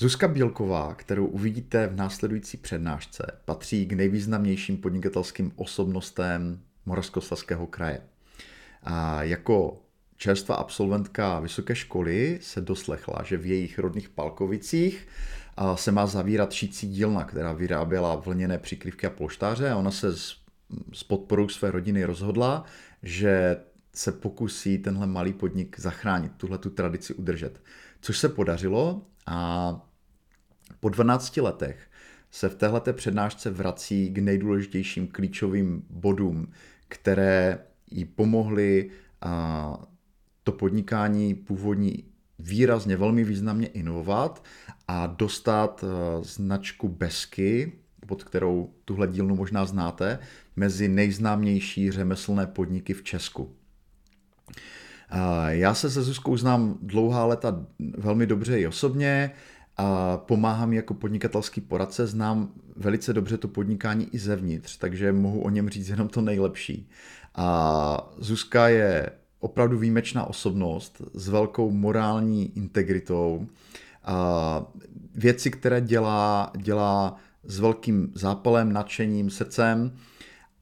[0.00, 8.00] Zuzka Bílková, kterou uvidíte v následující přednášce, patří k nejvýznamnějším podnikatelským osobnostem Moravskoslezského kraje.
[8.82, 9.82] A jako
[10.16, 15.08] čerstvá absolventka vysoké školy se doslechla, že v jejich rodných Palkovicích
[15.74, 20.36] se má zavírat šící dílna, která vyráběla vlněné přikryvky a polštáře a ona se s,
[20.92, 22.64] s podporou své rodiny rozhodla,
[23.02, 23.56] že
[23.94, 27.62] se pokusí tenhle malý podnik zachránit, tuhle tu tradici udržet.
[28.00, 29.86] Což se podařilo a
[30.80, 31.78] po 12 letech
[32.30, 36.48] se v této přednášce vrací k nejdůležitějším klíčovým bodům,
[36.88, 37.58] které
[37.90, 38.90] jí pomohly
[40.42, 42.04] to podnikání původní
[42.38, 44.44] výrazně, velmi významně inovovat
[44.88, 45.84] a dostat
[46.22, 47.72] značku Besky,
[48.06, 50.18] pod kterou tuhle dílnu možná znáte,
[50.56, 53.54] mezi nejznámější řemeslné podniky v Česku.
[55.48, 57.66] Já se se Zuzkou znám dlouhá léta
[57.96, 59.30] velmi dobře i osobně
[59.80, 65.50] a pomáhám jako podnikatelský poradce, znám velice dobře to podnikání i zevnitř, takže mohu o
[65.50, 66.88] něm říct jenom to nejlepší.
[67.34, 73.46] A Zuzka je opravdu výjimečná osobnost s velkou morální integritou.
[74.04, 74.66] A
[75.14, 79.92] věci, které dělá, dělá s velkým zápalem, nadšením, srdcem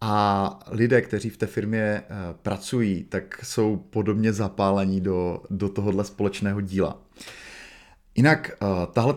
[0.00, 2.05] a lidé, kteří v té firmě eh,
[2.43, 6.98] pracují, tak jsou podobně zapálení do, do tohohle společného díla.
[8.19, 9.15] Jinak eh, tahle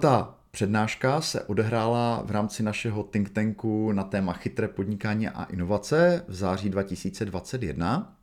[0.52, 6.34] přednáška se odehrála v rámci našeho think tanku na téma chytré podnikání a inovace v
[6.34, 8.18] září 2021.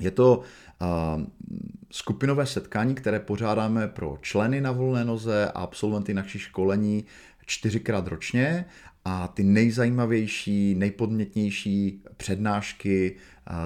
[0.00, 1.22] Je to uh,
[1.90, 7.04] skupinové setkání, které pořádáme pro členy na volné noze a absolventy našich školení
[7.46, 8.64] čtyřikrát ročně
[9.04, 13.16] a ty nejzajímavější, nejpodmětnější přednášky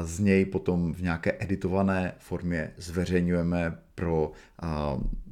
[0.02, 4.32] z něj potom v nějaké editované formě zveřejňujeme pro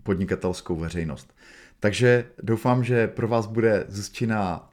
[0.04, 1.34] podnikatelskou veřejnost.
[1.80, 4.68] Takže doufám, že pro vás bude Zuzčina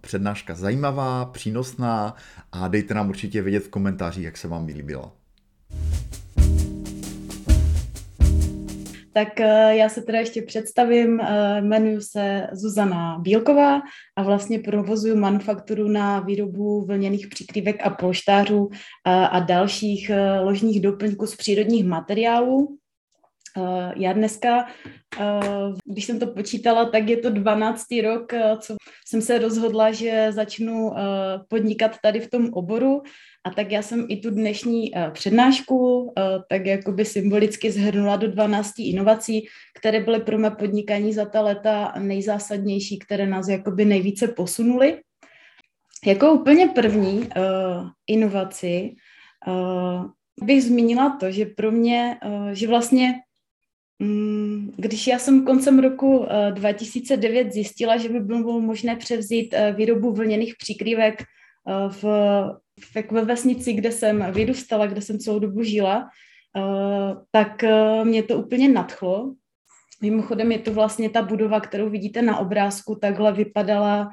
[0.00, 2.16] přednáška zajímavá, přínosná
[2.52, 5.12] a dejte nám určitě vědět v komentářích, jak se vám líbila.
[9.12, 13.80] Tak eh, já se teda ještě představím, eh, jmenuji se Zuzana Bílková
[14.16, 21.26] a vlastně provozuju manufakturu na výrobu vlněných přikrývek a polštářů eh, a dalších ložních doplňků
[21.26, 22.78] z přírodních materiálů.
[23.96, 24.66] Já dneska,
[25.84, 27.84] když jsem to počítala, tak je to 12.
[28.02, 28.76] rok, co
[29.06, 30.90] jsem se rozhodla, že začnu
[31.48, 33.02] podnikat tady v tom oboru
[33.44, 36.12] a tak já jsem i tu dnešní přednášku
[36.48, 39.46] tak jakoby symbolicky zhrnula do 12 inovací,
[39.78, 45.00] které byly pro mé podnikání za ta léta nejzásadnější, které nás jakoby nejvíce posunuly.
[46.06, 47.26] Jako úplně první uh,
[48.06, 48.94] inovaci
[49.46, 50.06] uh,
[50.42, 53.14] bych zmínila to, že pro mě, uh, že vlastně
[54.76, 60.12] když já jsem koncem roku uh, 2009 zjistila, že by bylo možné převzít uh, výrobu
[60.12, 62.04] vlněných příkrývek uh, v
[62.94, 66.08] tak ve vesnici, kde jsem vyrůstala, kde jsem celou dobu žila,
[67.30, 67.64] tak
[68.04, 69.34] mě to úplně nadchlo.
[70.02, 74.08] Mimochodem je to vlastně ta budova, kterou vidíte na obrázku, takhle vypadala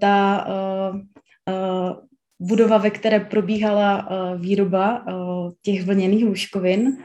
[0.00, 0.46] ta
[2.40, 5.04] budova, ve které probíhala výroba
[5.62, 6.96] těch vlněných lůžkovin.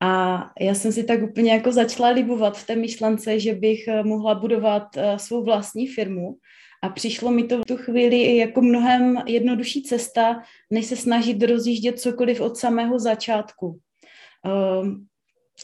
[0.00, 4.34] A já jsem si tak úplně jako začala libovat v té myšlence, že bych mohla
[4.34, 4.82] budovat
[5.16, 6.36] svou vlastní firmu.
[6.82, 12.00] A přišlo mi to v tu chvíli jako mnohem jednodušší cesta, než se snažit rozjíždět
[12.00, 13.78] cokoliv od samého začátku.
[14.44, 15.06] Ehm,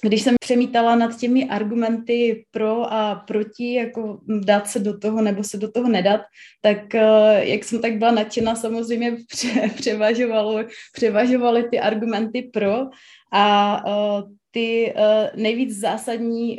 [0.03, 5.45] když jsem přemítala nad těmi argumenty pro a proti, jako dát se do toho nebo
[5.45, 6.21] se do toho nedat,
[6.61, 9.17] tak eh, jak jsem tak byla nadšená, samozřejmě
[9.75, 12.87] převažovalo, převažovaly ty argumenty pro
[13.33, 16.59] a eh, ty eh, nejvíc zásadní,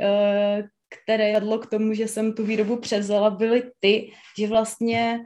[1.04, 5.20] které vedlo k tomu, že jsem tu výrobu převzala, byly ty, že vlastně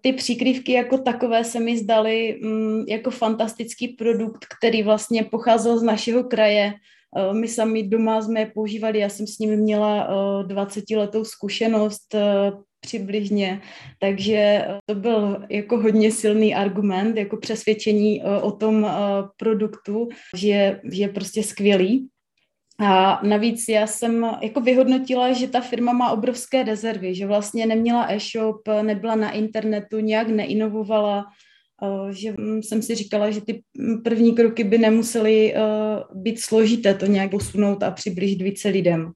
[0.00, 5.82] ty příkrývky jako takové se mi zdaly um, jako fantastický produkt, který vlastně pocházel z
[5.82, 6.74] našeho kraje.
[7.16, 11.24] Uh, my sami doma jsme je používali, já jsem s nimi měla uh, 20 letou
[11.24, 12.20] zkušenost uh,
[12.80, 13.60] přibližně,
[14.00, 18.90] takže to byl jako hodně silný argument, jako přesvědčení o tom
[19.36, 22.08] produktu, že, je prostě skvělý.
[22.80, 28.06] A navíc já jsem jako vyhodnotila, že ta firma má obrovské rezervy, že vlastně neměla
[28.12, 31.47] e-shop, nebyla na internetu, nějak neinovovala, eh,
[32.10, 33.62] že jsem si říkala, že ty
[34.04, 35.60] první kroky by nemusely eh,
[36.14, 39.10] být složité to nějak posunout a přiblížit více lidem.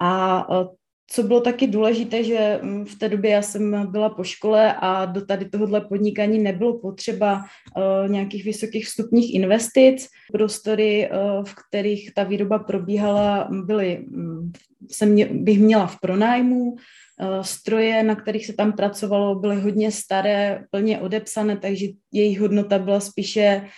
[0.00, 0.66] A eh,
[1.10, 5.04] co bylo taky důležité, že mm, v té době já jsem byla po škole a
[5.04, 7.34] do tady tohohle podnikání nebylo potřeba
[7.76, 10.06] uh, nějakých vysokých vstupních investic.
[10.32, 14.52] Prostory, uh, v kterých ta výroba probíhala, byly, um,
[14.90, 16.62] jsem mě, bych měla v pronájmu.
[16.72, 22.78] Uh, stroje, na kterých se tam pracovalo, byly hodně staré, plně odepsané, takže jejich hodnota
[22.78, 23.68] byla spíše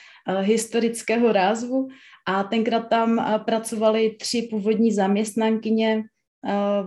[0.41, 1.89] historického rázvu.
[2.27, 6.03] A tenkrát tam pracovali tři původní zaměstnankyně,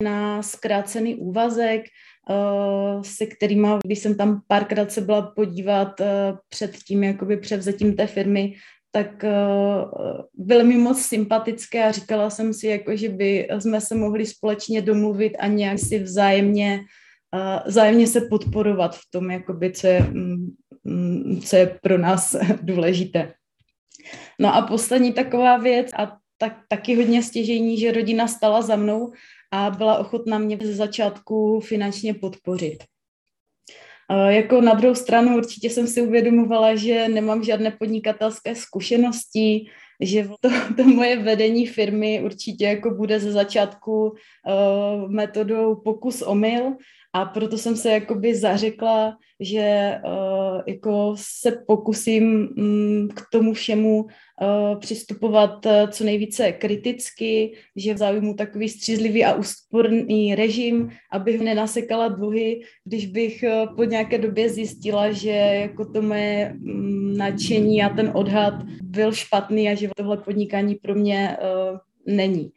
[0.01, 6.77] na zkrácený úvazek, eh, se kterými, když jsem tam párkrát se byla podívat eh, před
[6.77, 8.53] tím jakoby převzetím té firmy,
[8.93, 9.25] tak
[10.33, 14.81] byly mi moc sympatické a říkala jsem si, jako, že by jsme se mohli společně
[14.81, 16.79] domluvit a nějak si vzájemně,
[17.65, 20.47] vzájemně se podporovat v tom, jakoby, co, je, mm,
[20.83, 23.33] mm, co je pro nás důležité.
[24.39, 29.11] No a poslední taková věc, a tak, taky hodně stěžení, že rodina stala za mnou
[29.51, 32.83] a byla ochotná mě ze začátku finančně podpořit.
[34.27, 39.65] Jako na druhou stranu určitě jsem si uvědomovala, že nemám žádné podnikatelské zkušenosti,
[40.01, 46.75] že to, to moje vedení firmy určitě jako bude ze začátku uh, metodou pokus omyl
[47.13, 54.03] a proto jsem se jakoby zařekla, že uh, jako se pokusím um, k tomu všemu
[54.03, 62.07] uh, přistupovat uh, co nejvíce kriticky, že zaujmu takový střízlivý a úsporný režim, abych nenasekala
[62.07, 67.89] dluhy, když bych uh, po nějaké době zjistila, že jako to moje um, nadšení a
[67.89, 71.77] ten odhad byl špatný a že tohle podnikání pro mě uh,
[72.15, 72.51] není.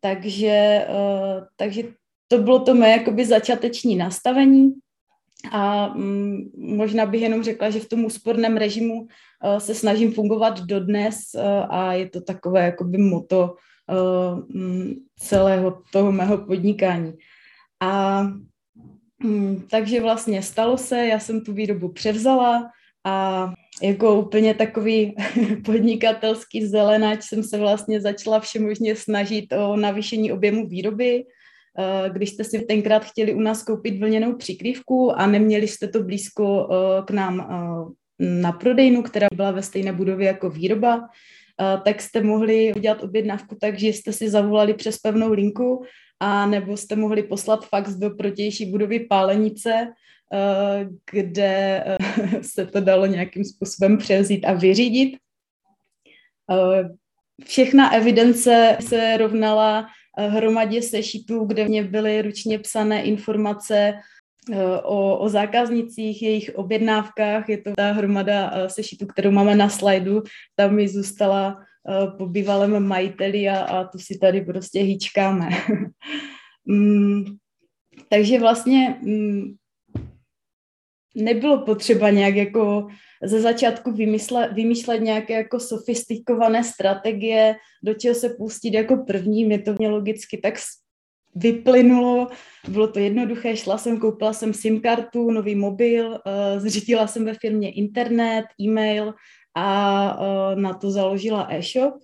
[0.00, 1.82] Takže, uh, takže
[2.28, 4.72] to bylo to moje jakoby začáteční nastavení
[5.52, 9.08] a mm, možná bych jenom řekla, že v tom úsporném režimu uh,
[9.58, 13.54] se snažím fungovat dodnes uh, a je to takové jakoby moto
[13.90, 17.12] uh, mm, celého toho mého podnikání.
[17.80, 18.20] A
[19.24, 22.70] um, takže vlastně stalo se, já jsem tu výrobu převzala
[23.04, 23.52] a
[23.82, 25.16] jako úplně takový
[25.64, 31.37] podnikatelský zelenáč jsem se vlastně začala všemožně snažit o navýšení objemu výroby, Eh,
[32.08, 36.68] když jste si tenkrát chtěli u nás koupit vlněnou přikrývku a neměli jste to blízko
[36.70, 37.94] eh, k nám eh,
[38.40, 41.08] na prodejnu, která byla ve stejné budově jako výroba,
[41.84, 45.84] tak jste mohli udělat objednávku tak, že jste si zavolali přes pevnou linku
[46.20, 49.92] a nebo jste mohli poslat fax do protější budovy Pálenice,
[51.10, 51.84] kde
[52.42, 55.16] se to dalo nějakým způsobem převzít a vyřídit.
[57.44, 59.88] Všechna evidence se rovnala
[60.26, 63.94] hromadě sešitů, kde mě byly ručně psané informace
[64.52, 67.48] eh, o, o zákaznicích, jejich objednávkách.
[67.48, 70.22] Je to ta hromada eh, sešitů, kterou máme na slajdu.
[70.56, 75.48] Tam mi zůstala eh, po bývalém majiteli a, a tu si tady prostě hýčkáme.
[76.66, 77.24] mm,
[78.10, 79.54] takže vlastně mm,
[81.18, 82.86] nebylo potřeba nějak jako
[83.22, 89.58] ze začátku vymyslet, vymýšlet nějaké jako sofistikované strategie, do čeho se pustit jako první, mě
[89.58, 90.54] to mě logicky tak
[91.34, 92.28] vyplynulo,
[92.68, 96.18] bylo to jednoduché, šla jsem, koupila jsem SIM kartu, nový mobil, uh,
[96.56, 99.14] zřídila jsem ve firmě internet, e-mail
[99.54, 101.94] a uh, na to založila e-shop.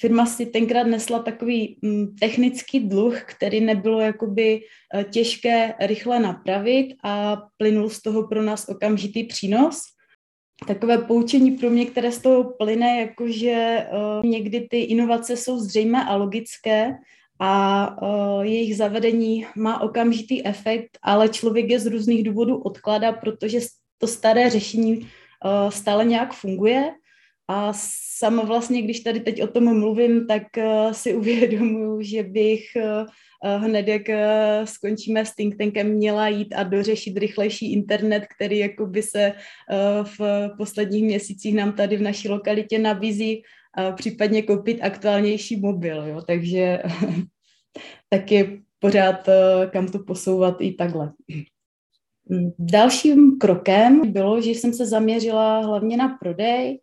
[0.00, 4.60] Firma si tenkrát nesla takový mm, technický dluh, který nebylo jakoby
[4.94, 9.82] uh, těžké rychle napravit a plynul z toho pro nás okamžitý přínos
[10.66, 16.04] takové poučení pro mě, které z toho plyne, jakože uh, někdy ty inovace jsou zřejmé
[16.04, 16.94] a logické
[17.40, 23.60] a uh, jejich zavedení má okamžitý efekt, ale člověk je z různých důvodů odkládá, protože
[23.98, 25.08] to staré řešení
[25.68, 26.94] stále nějak funguje.
[27.48, 27.72] A
[28.18, 33.06] sama vlastně, když tady teď o tom mluvím, tak uh, si uvědomuji, že bych uh,
[33.44, 39.02] hned, jak eh, skončíme s think tankem, měla jít a dořešit rychlejší internet, který jakoby
[39.02, 39.34] se eh,
[40.18, 43.42] v posledních měsících nám tady v naší lokalitě nabízí,
[43.94, 46.82] případně koupit aktuálnější mobil, jo, takže
[48.10, 51.12] tak je pořád eh, kam to posouvat i takhle.
[52.58, 56.78] Dalším krokem bylo, že jsem se zaměřila hlavně na prodej,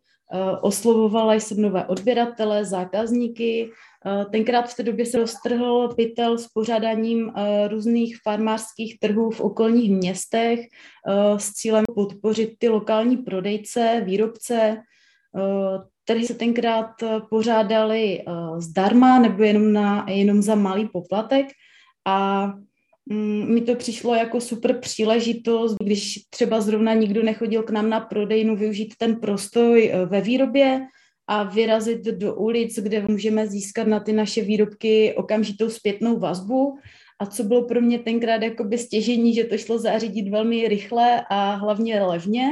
[0.61, 3.71] oslovovala jsem nové odběratele, zákazníky,
[4.05, 9.41] Eh, tenkrát v té době se roztrhl pytel s pořádáním eh, různých farmářských trhů v
[9.41, 14.77] okolních městech eh, s cílem podpořit ty lokální prodejce, výrobce,
[16.03, 16.89] které se tenkrát
[17.29, 18.23] pořádali
[18.57, 21.45] zdarma nebo jenom, na, jenom za malý poplatek.
[22.05, 22.47] A
[23.45, 28.55] mi to přišlo jako super příležitost, když třeba zrovna nikdo nechodil k nám na prodejnu,
[28.55, 30.81] využít ten prostoj ve výrobě,
[31.27, 36.77] a vyrazit do ulic, kde můžeme získat na ty naše výrobky okamžitou zpětnou vazbu.
[37.19, 41.55] A co bylo pro mě tenkrát jakoby stěžení, že to šlo zařídit velmi rychle a
[41.55, 42.45] hlavně levně,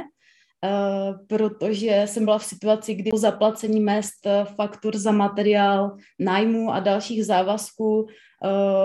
[0.65, 6.79] Uh, protože jsem byla v situaci, kdy po zaplacení mest, faktur za materiál, nájmu a
[6.79, 8.07] dalších závazků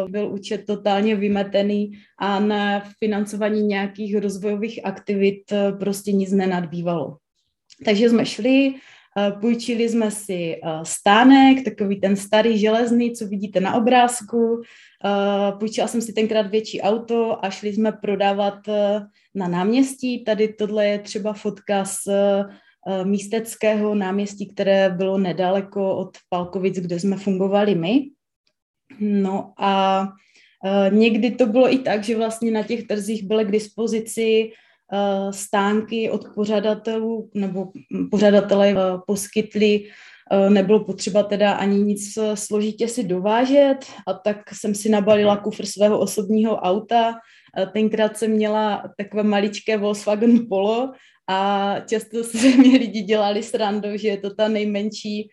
[0.08, 7.16] byl účet totálně vymetený a na financování nějakých rozvojových aktivit uh, prostě nic nenadbývalo.
[7.84, 8.74] Takže jsme šli,
[9.40, 14.62] Půjčili jsme si stánek, takový ten starý železný, co vidíte na obrázku.
[15.58, 18.58] Půjčila jsem si tenkrát větší auto a šli jsme prodávat
[19.34, 20.24] na náměstí.
[20.24, 21.98] Tady tohle je třeba fotka z
[23.04, 28.10] místeckého náměstí, které bylo nedaleko od Palkovic, kde jsme fungovali my.
[29.00, 30.08] No a
[30.90, 34.52] někdy to bylo i tak, že vlastně na těch trzích byly k dispozici
[34.92, 37.68] Eh, stánky od pořadatelů nebo
[38.10, 39.84] pořadatelé eh, poskytli
[40.48, 43.76] nebylo potřeba teda ani nic složitě si dovážet
[44.08, 47.14] a tak jsem si nabalila kufr svého osobního auta.
[47.72, 50.92] Tenkrát jsem měla takové maličké Volkswagen Polo
[51.28, 55.28] a často se mě lidi dělali srandu, že je to ta nejmenší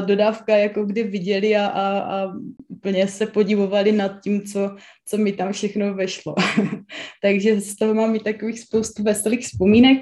[0.00, 2.32] dodávka, jako kdy viděli a, a, a
[2.68, 4.76] úplně se podivovali nad tím, co,
[5.06, 6.34] co mi tam všechno vešlo.
[7.22, 9.98] Takže z toho mám i takových spoustu veselých vzpomínek.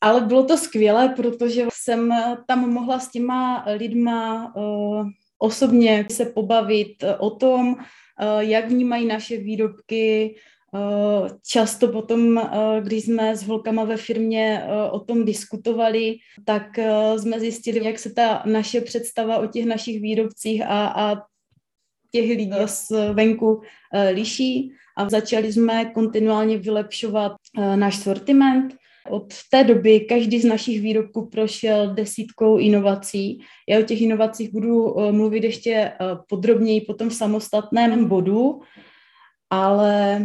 [0.00, 2.12] Ale bylo to skvělé, protože jsem
[2.46, 5.06] tam mohla s těma lidma uh,
[5.38, 10.55] osobně se pobavit o tom, uh, jak vnímají naše výrobky, Eh,
[11.46, 16.78] často potom, eh, když jsme s holkama ve firmě eh, o tom diskutovali, tak
[17.18, 21.22] jsme zjistili, jak se ta naše představa o těch našich výrobcích a, a
[22.12, 23.60] těch lidí z venku
[24.12, 27.32] liší a začali jsme kontinuálně vylepšovat
[27.76, 28.74] náš sortiment.
[29.10, 33.40] Od té doby každý z našich výrobků prošel desítkou inovací.
[33.68, 35.92] Já o těch inovacích budu mluvit ještě
[36.28, 38.60] podrobněji potom v samostatném bodu,
[39.50, 40.20] ale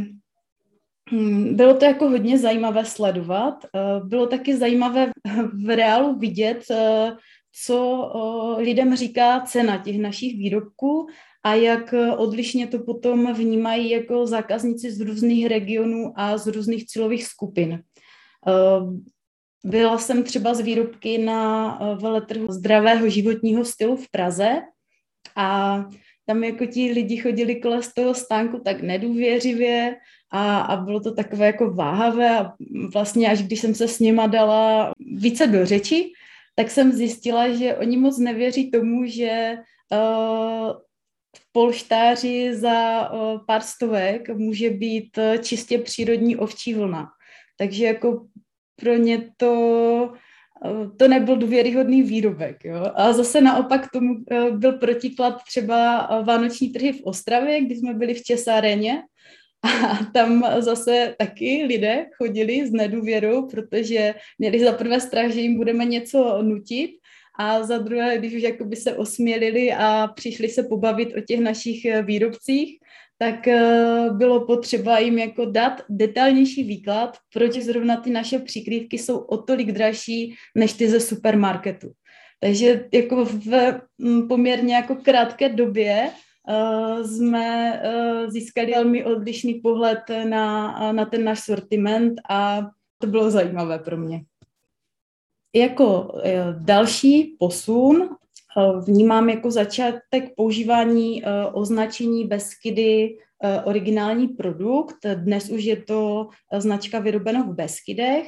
[1.51, 3.65] bylo to jako hodně zajímavé sledovat.
[3.65, 5.11] Eh, bylo taky zajímavé
[5.65, 7.11] v reálu vidět, eh,
[7.65, 8.11] co
[8.59, 11.07] eh, lidem říká cena těch našich výrobků
[11.43, 17.25] a jak odlišně to potom vnímají jako zákazníci z různých regionů a z různých cílových
[17.25, 17.83] skupin.
[19.65, 24.61] Byla jsem třeba z výrobky na veletrhu zdravého životního stylu v Praze
[25.35, 25.79] a
[26.25, 29.95] tam jako ti lidi chodili kolem z toho stánku tak nedůvěřivě
[30.31, 32.53] a, a bylo to takové jako váhavé a
[32.93, 36.11] vlastně až když jsem se s nima dala více do řeči,
[36.55, 39.57] tak jsem zjistila, že oni moc nevěří tomu, že
[39.91, 40.71] uh,
[41.37, 47.07] v polštáři za uh, pár stovek může být uh, čistě přírodní ovčí vlna.
[47.57, 48.25] Takže jako
[48.75, 50.13] pro ně to
[50.97, 52.65] to nebyl důvěryhodný výrobek.
[52.65, 52.91] Jo?
[52.95, 54.15] A zase naopak tomu
[54.51, 59.01] byl protiklad třeba vánoční trhy v Ostravě, kdy jsme byli v Česáreně
[59.63, 65.57] a tam zase taky lidé chodili s nedůvěrou, protože měli za prvé strach, že jim
[65.57, 66.91] budeme něco nutit
[67.39, 71.85] a za druhé, když už jakoby se osmělili a přišli se pobavit o těch našich
[71.85, 72.77] eh, výrobcích,
[73.17, 79.17] tak eh, bylo potřeba jim jako dát detailnější výklad, proč zrovna ty naše přikrývky jsou
[79.17, 81.91] o tolik dražší než ty ze supermarketu.
[82.39, 86.09] Takže jako v mm, poměrně jako krátké době
[87.03, 92.61] jsme uh, získali velmi odlišný pohled na, na ten náš sortiment a
[92.97, 94.21] to bylo zajímavé pro mě.
[95.55, 96.21] Jako uh,
[96.63, 98.09] další posun
[98.85, 103.17] vnímám jako začátek používání označení Beskydy
[103.63, 104.97] originální produkt.
[105.15, 106.27] Dnes už je to
[106.57, 108.27] značka vyrobena v Beskydech.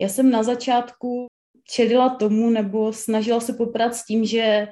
[0.00, 1.26] Já jsem na začátku
[1.70, 4.68] čelila tomu nebo snažila se poprat s tím, že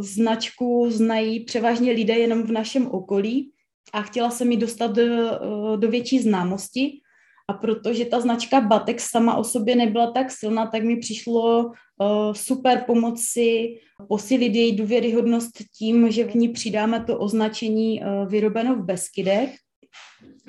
[0.00, 3.52] značku znají převážně lidé jenom v našem okolí
[3.92, 7.00] a chtěla jsem ji dostat do, uh, do větší známosti.
[7.48, 12.32] A protože ta značka Batex sama o sobě nebyla tak silná, tak mi přišlo uh,
[12.32, 18.84] super pomoci posílit její důvěryhodnost tím, že v ní přidáme to označení uh, vyrobeno v
[18.84, 19.54] Beskydech.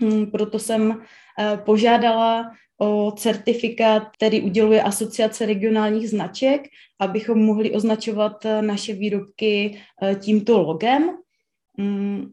[0.02, 0.96] Um, proto jsem uh,
[1.66, 6.62] požádala o certifikát, který uděluje Asociace regionálních značek,
[7.00, 11.10] abychom mohli označovat eh, naše výrobky eh, tímto logem.
[11.78, 12.26] Mm,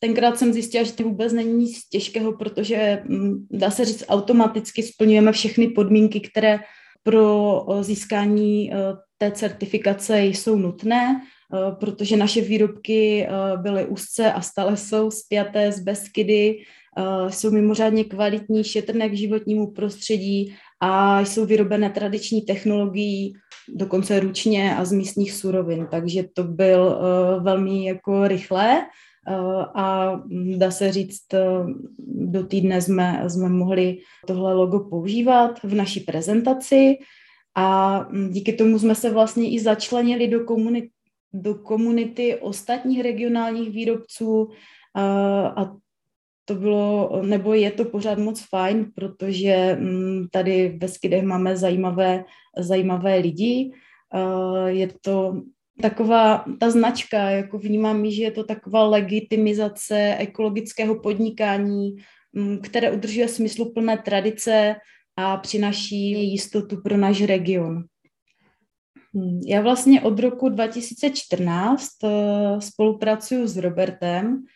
[0.00, 4.82] tenkrát jsem zjistila, že to vůbec není nic těžkého, protože mm, dá se říct, automaticky
[4.82, 6.58] splňujeme všechny podmínky, které
[7.02, 8.76] pro získání eh,
[9.18, 11.20] té certifikace jsou nutné,
[11.80, 13.28] protože naše výrobky
[13.62, 16.58] byly úzce a stále jsou spjaté z Beskydy,
[17.28, 23.34] jsou mimořádně kvalitní, šetrné k životnímu prostředí a jsou vyrobené tradiční technologií,
[23.68, 25.86] dokonce ručně a z místních surovin.
[25.90, 28.82] Takže to byl uh, velmi jako rychlé
[29.74, 30.20] a
[30.56, 31.20] dá se říct,
[32.06, 36.96] do týdne jsme, jsme mohli tohle logo používat v naší prezentaci
[37.56, 40.90] a díky tomu jsme se vlastně i začlenili do komunity,
[41.32, 44.48] do komunity ostatních regionálních výrobců
[45.56, 45.72] a
[46.44, 52.24] to bylo, nebo je to pořád moc fajn, protože mm, tady ve Skydech máme zajímavé,
[52.58, 53.70] zajímavé lidi.
[54.66, 55.42] Je to
[55.82, 61.96] taková, ta značka, jako vnímám, že je to taková legitimizace ekologického podnikání,
[62.32, 64.76] mm, které udržuje smysluplné tradice
[65.16, 67.84] a přináší jistotu pro náš region.
[69.14, 74.53] Hmm, já vlastně od roku 2014 eh, spolupracuju s Robertem eh,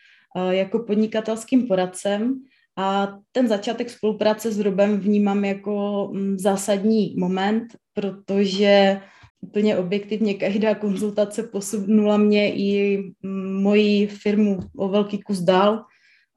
[0.51, 2.41] jako podnikatelským poradcem
[2.77, 9.01] a ten začátek spolupráce s Robem vnímám jako mm, zásadní moment, protože
[9.41, 15.85] úplně objektivně každá konzultace posunula mě i mm, moji firmu o velký kus dál.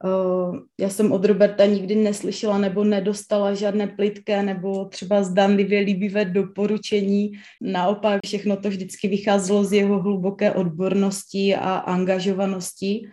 [0.05, 6.25] Eh, já jsem od Roberta nikdy neslyšela nebo nedostala žádné plitké nebo třeba zdanlivě líbivé
[6.25, 7.33] doporučení.
[7.61, 13.09] Naopak všechno to vždycky vycházelo z jeho hluboké odbornosti a angažovanosti.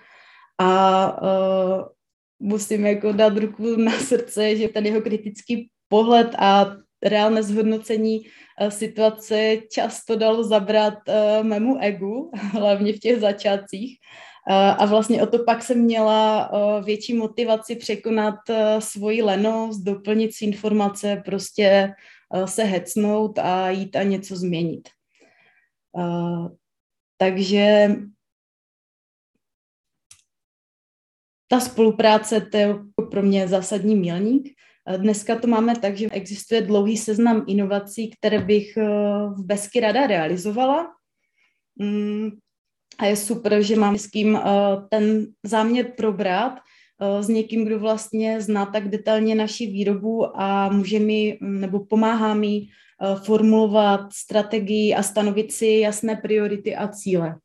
[0.60, 1.86] A uh,
[2.40, 8.70] musím jako dát ruku na srdce, že ten jeho kritický pohled a reálné zhodnocení uh,
[8.70, 13.98] situace často dalo zabrat uh, mému egu, hlavně v těch začátcích.
[14.78, 16.52] A vlastně o to pak jsem měla
[16.86, 18.36] větší motivaci překonat
[18.80, 21.94] svoji lenost, doplnit si informace, prostě
[22.46, 24.90] se hecnout a jít a něco změnit.
[27.18, 27.96] Takže
[31.50, 32.76] ta spolupráce to je
[33.12, 34.50] pro mě zásadní milník.
[34.98, 38.78] Dneska to máme tak, že existuje dlouhý seznam inovací, které bych
[39.38, 40.88] v Besky rada realizovala.
[41.82, 42.30] Mm,
[43.00, 44.42] a je super, že mám s kým uh,
[44.90, 51.00] ten záměr probrat uh, s někým, kdo vlastně zná tak detailně naši výrobu a může
[51.00, 52.62] mi nebo pomáhá mi
[53.24, 57.36] formulovat strategii a stanovit si jasné priority a cíle.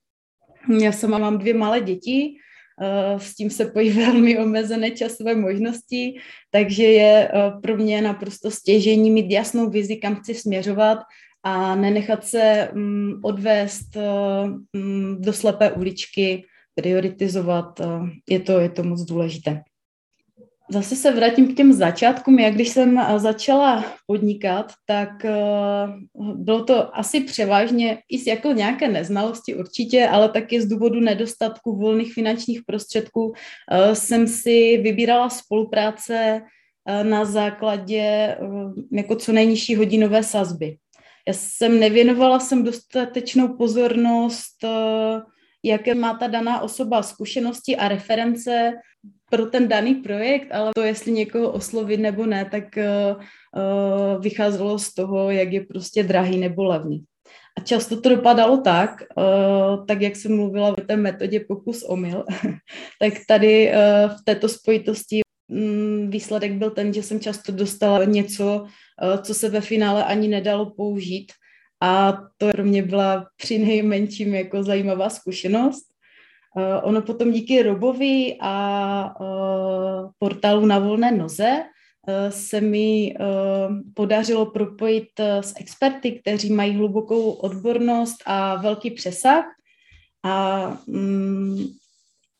[0.81, 2.37] Já sama mám dvě malé děti,
[3.19, 6.19] s tím se pojí velmi omezené časové možnosti,
[6.51, 7.31] takže je
[7.63, 10.99] pro mě naprosto stěžení mít jasnou vizi, kam chci směřovat
[11.43, 16.45] a nenechat se um, odvést um, do slepé uličky,
[16.75, 17.81] prioritizovat,
[18.29, 19.63] je, to, je to moc důležité.
[20.71, 22.39] Zase se vrátím k těm začátkům.
[22.39, 25.11] Jak když jsem začala podnikat, tak
[26.15, 31.01] uh, bylo to asi převážně i z jako nějaké neznalosti určitě, ale taky z důvodu
[31.01, 33.35] nedostatku volných finančních prostředků uh,
[33.93, 36.43] jsem si vybírala spolupráce
[37.03, 38.37] na základě
[38.93, 40.77] jako co nejnižší hodinové sazby.
[41.29, 45.21] Já jsem nevěnovala jsem dostatečnou pozornost, eh,
[45.63, 48.73] jaké má ta daná osoba zkušenosti a reference
[49.31, 54.95] pro ten daný projekt, ale to, jestli někoho oslovit nebo ne, tak uh, vycházelo z
[54.95, 57.05] toho, jak je prostě drahý nebo levný.
[57.59, 62.25] A často to dopadalo tak, uh, tak jak jsem mluvila o té metodě pokus omyl,
[63.01, 68.67] tak tady uh, v této spojitosti um, výsledek byl ten, že jsem často dostala něco,
[69.03, 71.33] Eh, co se ve finále ani nedalo použít.
[71.81, 75.85] A to pro mě byla při nejmenším jako zajímavá zkušenost.
[76.57, 81.63] Uh, ono potom díky Robovi a uh, portálu na volné noze
[82.07, 83.15] uh, se mi
[83.95, 89.45] podařilo propojit s experty, kteří mají hlubokou odbornost a velký přesah.
[90.25, 91.75] A um,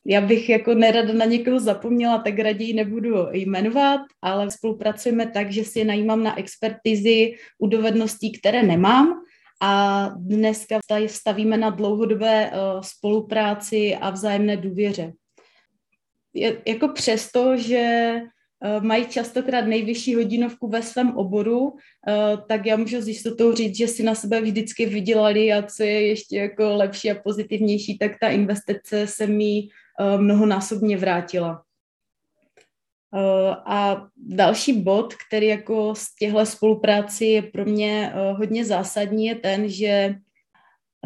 [0.07, 5.63] já bych jako nerada na někoho zapomněla, tak raději nebudu jmenovat, ale spolupracujeme tak, že
[5.63, 9.21] si je najímám na expertizy u dovedností, které nemám
[9.61, 15.13] a dneska stavíme na dlouhodobé uh, spolupráci a vzájemné důvěře.
[16.33, 21.77] Je, jako přesto, že uh, mají častokrát nejvyšší hodinovku ve svém oboru, uh,
[22.47, 26.07] tak já můžu s jistotou říct, že si na sebe vždycky vydělali a co je
[26.07, 29.67] ještě jako lepší a pozitivnější, tak ta investice se mi
[29.99, 31.63] Eh, mnohonásobně vrátila.
[33.15, 39.25] Eh, a další bod, který jako z těchto spolupráci je pro mě eh, hodně zásadní,
[39.25, 40.15] je ten, že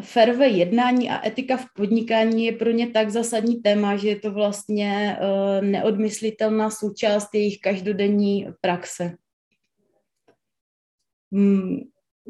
[0.01, 4.31] férové jednání a etika v podnikání je pro ně tak zásadní téma, že je to
[4.31, 5.17] vlastně
[5.61, 9.17] neodmyslitelná součást jejich každodenní praxe.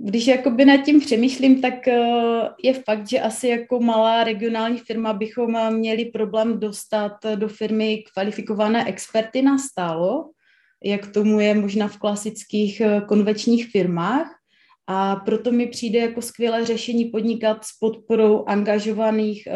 [0.01, 2.01] Když jakoby nad tím přemýšlím, tak eh,
[2.63, 8.03] je fakt, že asi jako malá regionální firma bychom eh, měli problém dostat do firmy
[8.13, 10.29] kvalifikované experty na stálo,
[10.83, 14.35] jak tomu je možná v klasických eh, konvečních firmách.
[14.88, 19.47] A proto mi přijde jako skvělé řešení podnikat s podporou angažovaných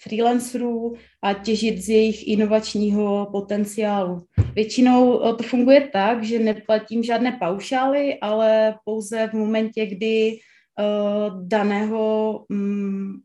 [0.00, 4.22] freelancerů a těžit z jejich inovačního potenciálu.
[4.54, 10.38] Většinou to funguje tak, že neplatím žádné paušály, ale pouze v momentě, kdy
[10.78, 13.20] uh, daného um,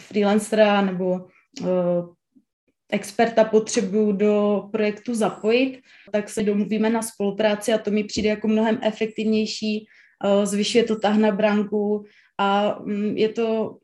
[0.00, 1.68] freelancera nebo uh,
[2.92, 5.80] experta potřebuju do projektu zapojit,
[6.12, 9.86] tak se domluvíme na spolupráci a to mi přijde jako mnohem efektivnější,
[10.44, 12.04] zvyšuje to tah na branku
[12.38, 13.78] a um, je to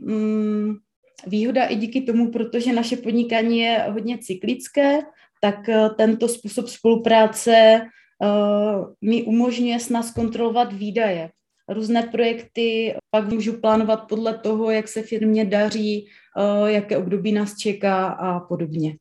[1.27, 4.99] výhoda i díky tomu, protože naše podnikání je hodně cyklické,
[5.41, 7.81] tak uh, tento způsob spolupráce
[8.23, 11.31] uh, mi umožňuje s nás kontrolovat výdaje
[11.69, 16.09] různé projekty, pak můžu plánovat podle toho, jak se firmě daří,
[16.39, 18.97] eh, jaké období nás čeká a podobně.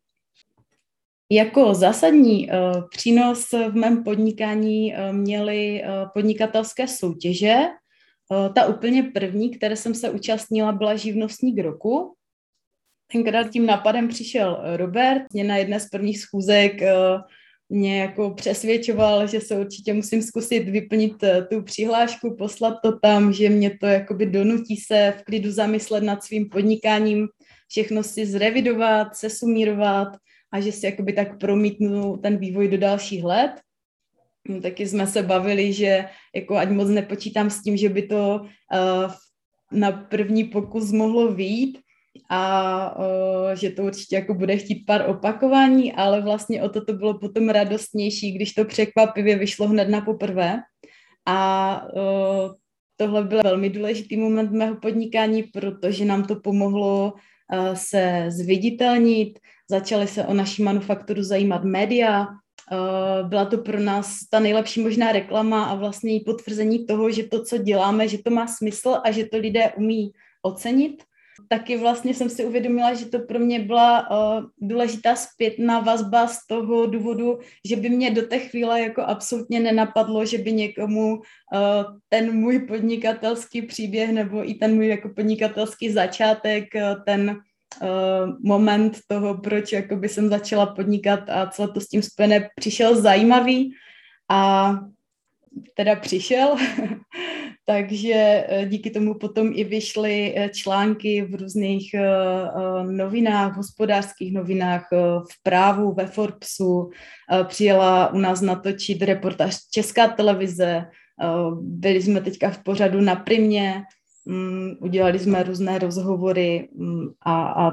[1.32, 2.56] Jako zásadní eh,
[2.90, 7.56] přínos v mém podnikání eh, měly podnikatelské soutěže.
[8.56, 12.16] Ta úplně první, které jsem se účastnila, byla živnostník roku.
[13.12, 16.82] Tenkrát tím nápadem přišel Robert, mě na jedné z prvních schůzek
[17.72, 23.34] mě jako přesvědčoval, že se určitě musím zkusit vyplnit eh, tu přihlášku, poslat to tam,
[23.34, 27.28] že mě to jakoby donutí se v klidu zamyslet nad svým podnikáním,
[27.68, 30.08] všechno si zrevidovat, sesumírovat
[30.52, 33.52] a že si jakoby tak promítnu ten vývoj do dalších let.
[34.50, 38.42] No, taky jsme se bavili, že jako ať moc nepočítám s tím, že by to
[38.42, 39.12] uh,
[39.72, 41.78] na první pokus mohlo vyjít,
[42.30, 46.94] a o, že to určitě jako bude chtít pár opakování, ale vlastně o to to
[46.94, 50.60] bylo potom radostnější, když to překvapivě vyšlo hned na poprvé.
[51.26, 52.54] A o,
[52.98, 60.08] tohle byl velmi důležitý moment mého podnikání, protože nám to pomohlo o, se zviditelnit, začaly
[60.08, 62.28] se o naši manufakturu zajímat média,
[63.24, 67.44] byla to pro nás ta nejlepší možná reklama a vlastně i potvrzení toho, že to,
[67.44, 71.04] co děláme, že to má smysl a že to lidé umí ocenit.
[71.50, 76.48] Taky vlastně jsem si uvědomila, že to pro mě byla uh, důležitá zpětná vazba z
[76.48, 81.22] toho důvodu, že by mě do té chvíle jako absolutně nenapadlo, že by někomu uh,
[82.10, 86.64] ten můj podnikatelský příběh nebo i ten můj jako podnikatelský začátek,
[87.06, 87.42] ten
[88.44, 93.74] moment toho, proč jakoby jsem začala podnikat a co to s tím spojené přišel zajímavý
[94.30, 94.72] a
[95.76, 96.56] teda přišel,
[97.66, 98.14] takže
[98.48, 102.08] eh, díky tomu potom i vyšly eh, články v různých eh,
[102.84, 104.88] novinách, hospodářských novinách,
[105.32, 106.90] v právu, ve Forbesu.
[107.48, 110.86] Přijela u nás natočit reportáž Česká televize,
[111.62, 113.84] byli jsme teďka v pořadu na Primě,
[114.26, 117.72] mm, udělali jsme různé rozhovory mm, a, a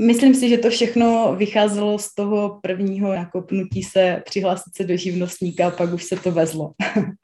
[0.00, 5.66] Myslím si, že to všechno vycházelo z toho prvního nakopnutí se, přihlásit se do živnostníka
[5.66, 6.72] a pak už se to vezlo.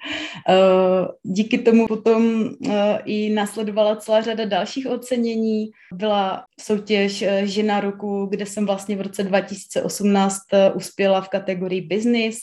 [0.48, 5.70] Eh, díky tomu potom eh, i následovala celá řada dalších ocenění.
[5.94, 10.40] Byla soutěž eh, Žena roku, kde jsem vlastně v roce 2018
[10.74, 12.38] uspěla v kategorii business.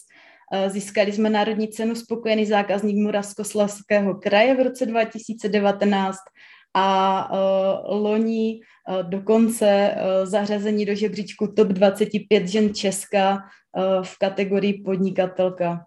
[0.68, 6.18] Získali jsme Národní cenu Spokojený zákazník Moravskoslezského kraje v roce 2019
[6.74, 13.38] a uh, loni uh, dokonce zařazení do žebříčku TOP 25 žen Česka
[14.04, 15.86] v kategorii podnikatelka.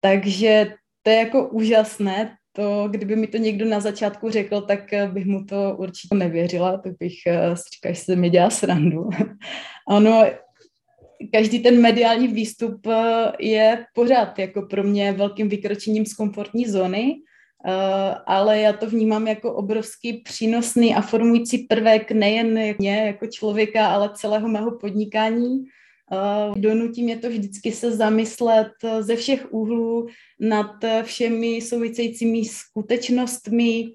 [0.00, 4.80] Takže to je jako úžasné, to, kdyby mi to někdo na začátku řekl, tak
[5.12, 7.12] bych mu to určitě nevěřila, tak bych
[7.54, 9.08] si říkala, že se mi dělá srandu.
[9.88, 10.24] ano,
[11.32, 12.86] každý ten mediální výstup
[13.40, 17.14] je pořád jako pro mě velkým vykročením z komfortní zóny,
[17.66, 23.86] Eh, ale já to vnímám jako obrovský přínosný a formující prvek nejen mě jako člověka,
[23.86, 25.64] ale celého mého podnikání.
[26.12, 30.06] Uh, donutí mě to vždycky se zamyslet ze všech úhlů
[30.40, 30.70] nad
[31.02, 33.92] všemi souvisejícími skutečnostmi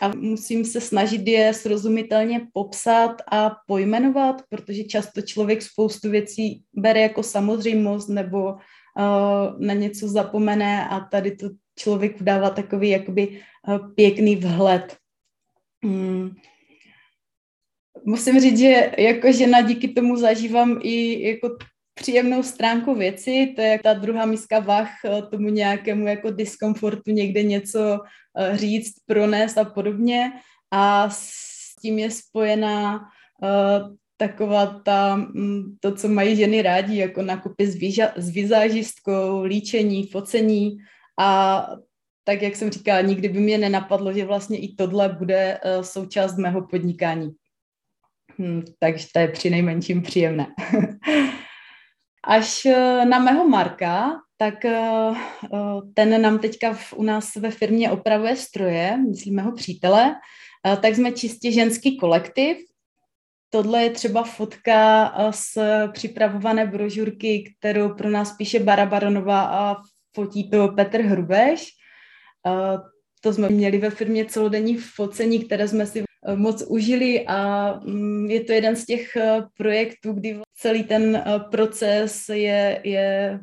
[0.00, 7.00] a musím se snažit je srozumitelně popsat a pojmenovat, protože často člověk spoustu věcí bere
[7.00, 13.28] jako samozřejmost nebo uh, na něco zapomene a tady to člověku dává takový jakoby
[13.68, 14.96] eh, pěkný vhled.
[15.84, 16.30] Hmm.
[18.04, 21.56] Musím říct, že jako žena díky tomu zažívám i jako
[22.00, 27.42] příjemnou stránku věci, to je ta druhá míska vach eh, tomu nějakému jako diskomfortu někde
[27.42, 28.00] něco
[28.38, 30.32] eh, říct, pronést a podobně
[30.70, 33.00] a s tím je spojená
[34.16, 40.06] taková ta, mm, to, co mají ženy rádi, jako nakupy s, výža, s vizážistkou, líčení,
[40.06, 40.76] focení,
[41.20, 41.66] a
[42.24, 46.66] tak, jak jsem říkala, nikdy by mě nenapadlo, že vlastně i tohle bude součást mého
[46.66, 47.30] podnikání.
[48.38, 50.46] Hmm, takže to je při nejmenším příjemné.
[52.26, 55.16] Až uh, na mého Marka, tak uh,
[55.94, 60.14] ten nám teďka v, u nás ve firmě opravuje stroje, myslím mého přítele,
[60.82, 62.56] tak jsme čistě ženský kolektiv
[63.50, 65.58] tohle je třeba fotka z
[65.92, 69.76] připravované brožurky, kterou pro nás píše Bara Baronová a
[70.14, 71.68] fotí to Petr Hrubeš.
[73.20, 78.40] To jsme měli ve firmě celodenní focení, které jsme si moc užili a mm, je
[78.44, 79.16] to jeden z těch
[79.56, 83.40] projektů, kdy celý ten proces je, je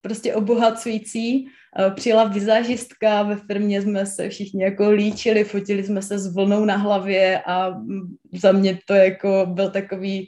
[0.00, 1.46] prostě obohacující.
[1.94, 6.76] Přijela vizážistka, ve firmě jsme se všichni jako líčili, fotili jsme se s vlnou na
[6.76, 10.26] hlavě a mm, za mě to jako byl takový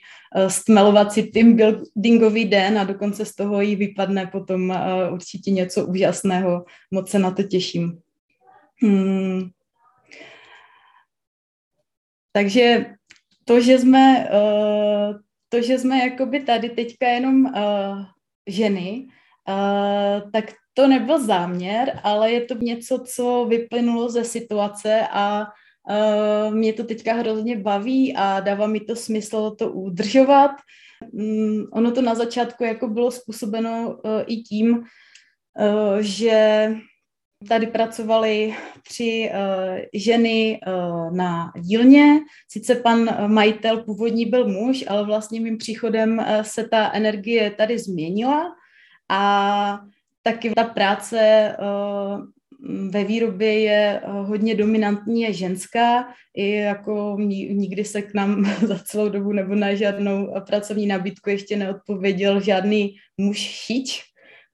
[0.48, 4.78] stmelovací team buildingový den a dokonce z toho jí vypadne potom
[5.12, 6.64] určitě něco úžasného.
[6.90, 7.98] Moc se na to těším.
[8.82, 9.50] Hmm.
[12.36, 12.86] Takže
[13.44, 14.28] to, že jsme,
[15.48, 17.52] to, že jsme jakoby tady teďka jenom
[18.46, 19.08] ženy,
[19.48, 20.44] Uh, tak
[20.74, 25.46] to nebyl záměr, ale je to něco, co vyplynulo ze situace a
[26.50, 30.50] mě to teďka hrozně baví a dává mi to smysl to udržovat.
[31.12, 34.84] Um, ono to na začátku jako bylo způsobeno i tím,
[36.00, 36.70] že
[37.48, 38.54] tady pracovaly
[38.88, 42.20] tři uh, ženy uh, na dílně.
[42.48, 47.78] Sice pan majitel původní byl muž, ale vlastně mým příchodem uh, se ta energie tady
[47.78, 48.54] změnila.
[49.08, 49.80] A
[50.22, 52.24] taky ta práce uh,
[52.90, 57.16] ve výrobě je uh, hodně dominantní, je ženská, i jako
[57.50, 62.96] nikdy se k nám za celou dobu nebo na žádnou pracovní nabídku ještě neodpověděl žádný
[63.18, 64.02] muž šič,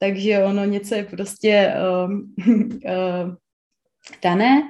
[0.02, 2.12] takže ono něco je prostě uh,
[2.58, 3.34] uh,
[4.22, 4.62] dané.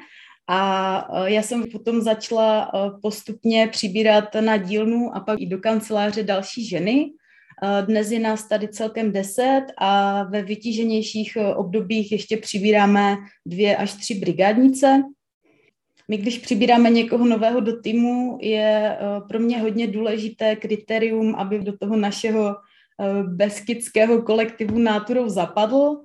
[0.48, 6.68] A já jsem potom začala postupně přibírat na dílnu a pak i do kanceláře další
[6.68, 7.10] ženy,
[7.86, 13.16] dnes je nás tady celkem deset a ve vytíženějších obdobích ještě přibíráme
[13.46, 15.02] dvě až tři brigádnice.
[16.08, 21.78] My, když přibíráme někoho nového do týmu, je pro mě hodně důležité kritérium, aby do
[21.78, 22.56] toho našeho
[23.22, 25.96] beskidského kolektivu náturou zapadl.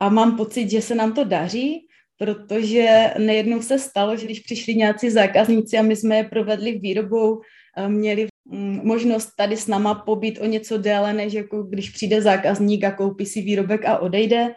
[0.00, 1.86] A mám pocit, že se nám to daří,
[2.18, 7.40] protože nejednou se stalo, že když přišli nějací zákazníci a my jsme je provedli výrobou,
[7.88, 12.84] měli Mm, možnost tady s náma pobít o něco déle, než jako když přijde zákazník
[12.84, 14.54] a koupí si výrobek a odejde,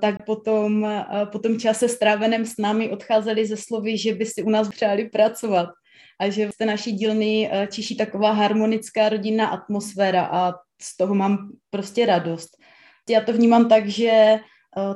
[0.00, 0.88] tak potom
[1.32, 5.08] po tom čase stráveném s námi odcházeli ze slovy, že by si u nás přáli
[5.08, 5.68] pracovat
[6.18, 10.52] a že v té naší dílny čiší taková harmonická rodinná atmosféra a
[10.82, 11.38] z toho mám
[11.70, 12.48] prostě radost.
[13.10, 14.38] Já to vnímám tak, že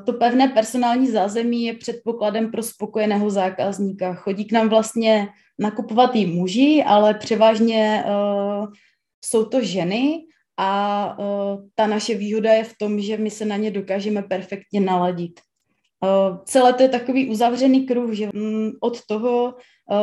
[0.06, 4.14] to pevné personální zázemí je předpokladem pro spokojeného zákazníka.
[4.14, 5.28] Chodí k nám vlastně
[5.58, 8.66] nakupovat i muži, ale převážně uh,
[9.24, 10.24] jsou to ženy
[10.56, 14.80] a uh, ta naše výhoda je v tom, že my se na ně dokážeme perfektně
[14.80, 15.40] naladit.
[16.04, 19.54] Uh, celé to je takový uzavřený kruh, že um, od toho,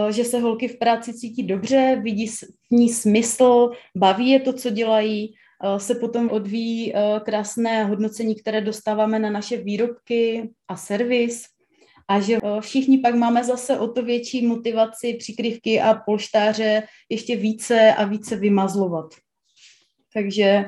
[0.10, 4.70] že se holky v práci cítí dobře, vidí v ní smysl, baví je to, co
[4.70, 11.44] dělají, uh, se potom odvíjí uh, krásné hodnocení, které dostáváme na naše výrobky a servis
[12.08, 17.36] a že eh, všichni pak máme zase o to větší motivaci přikrývky a polštáře ještě
[17.36, 19.16] více a více vymazlovat.
[20.14, 20.66] Takže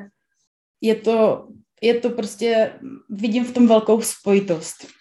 [0.80, 1.48] je to,
[1.82, 2.72] je to prostě,
[3.10, 4.99] vidím v tom velkou spojitost.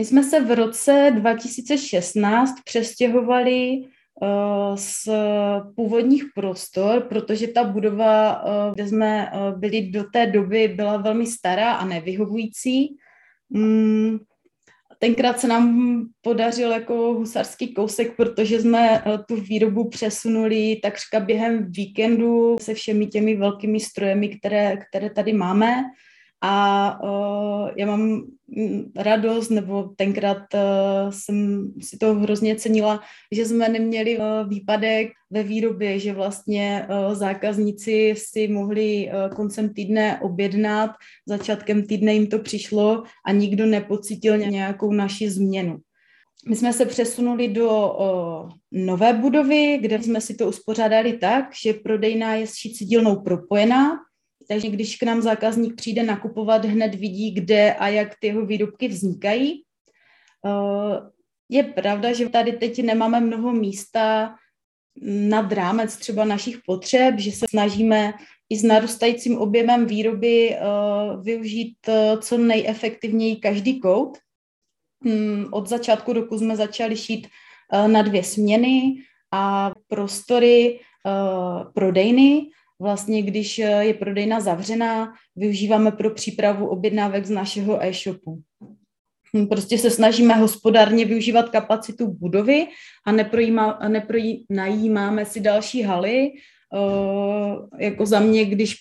[0.00, 5.08] My jsme se v roce 2016 přestěhovali uh, z
[5.76, 11.26] původních prostor, protože ta budova, uh, kde jsme uh, byli do té doby, byla velmi
[11.26, 12.96] stará a nevyhovující.
[13.50, 14.18] Mm,
[14.98, 21.72] tenkrát se nám podařil jako husarský kousek, protože jsme eh, tu výrobu přesunuli takřka během
[21.72, 25.82] víkendu se všemi těmi velkými strojemi, které, které tady máme
[26.42, 33.00] a uh, já mám mm, radost, nebo tenkrát uh, jsem si to hrozně cenila,
[33.32, 39.74] že jsme neměli uh, výpadek ve výrobě, že vlastně uh, zákazníci si mohli uh, koncem
[39.74, 40.90] týdne objednat,
[41.26, 45.78] začátkem týdne jim to přišlo a nikdo nepocítil nějakou naši změnu.
[46.48, 51.74] My jsme se přesunuli do o, nové budovy, kde jsme si to uspořádali tak, že
[51.74, 53.98] prodejná je s šicídílnou propojená,
[54.50, 58.88] takže když k nám zákazník přijde nakupovat, hned vidí, kde a jak ty jeho výrobky
[58.88, 59.62] vznikají.
[60.46, 61.10] Eh,
[61.48, 64.34] je pravda, že tady teď nemáme mnoho místa
[65.02, 68.12] nad rámec třeba našich potřeb, že se snažíme
[68.50, 70.60] i s narůstajícím objemem výroby eh,
[71.22, 74.18] využít eh, co nejefektivněji každý kout.
[75.04, 77.28] Hmm, od začátku roku jsme začali šít
[77.86, 78.94] na dvě směny
[79.32, 80.80] a prostory
[81.74, 88.40] prodejny, Vlastně, když eh, je prodejna zavřená, využíváme pro přípravu objednávek z našeho e-shopu.
[89.36, 92.66] Hm, prostě se snažíme hospodárně využívat kapacitu budovy
[93.06, 93.12] a
[93.88, 96.30] nepronajímáme si další haly.
[97.78, 98.76] Jako za mě, když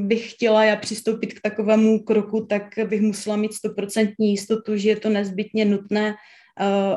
[0.00, 4.96] bych chtěla já přistoupit k takovému kroku, tak bych musela mít stoprocentní jistotu, že je
[4.96, 6.14] to nezbytně nutné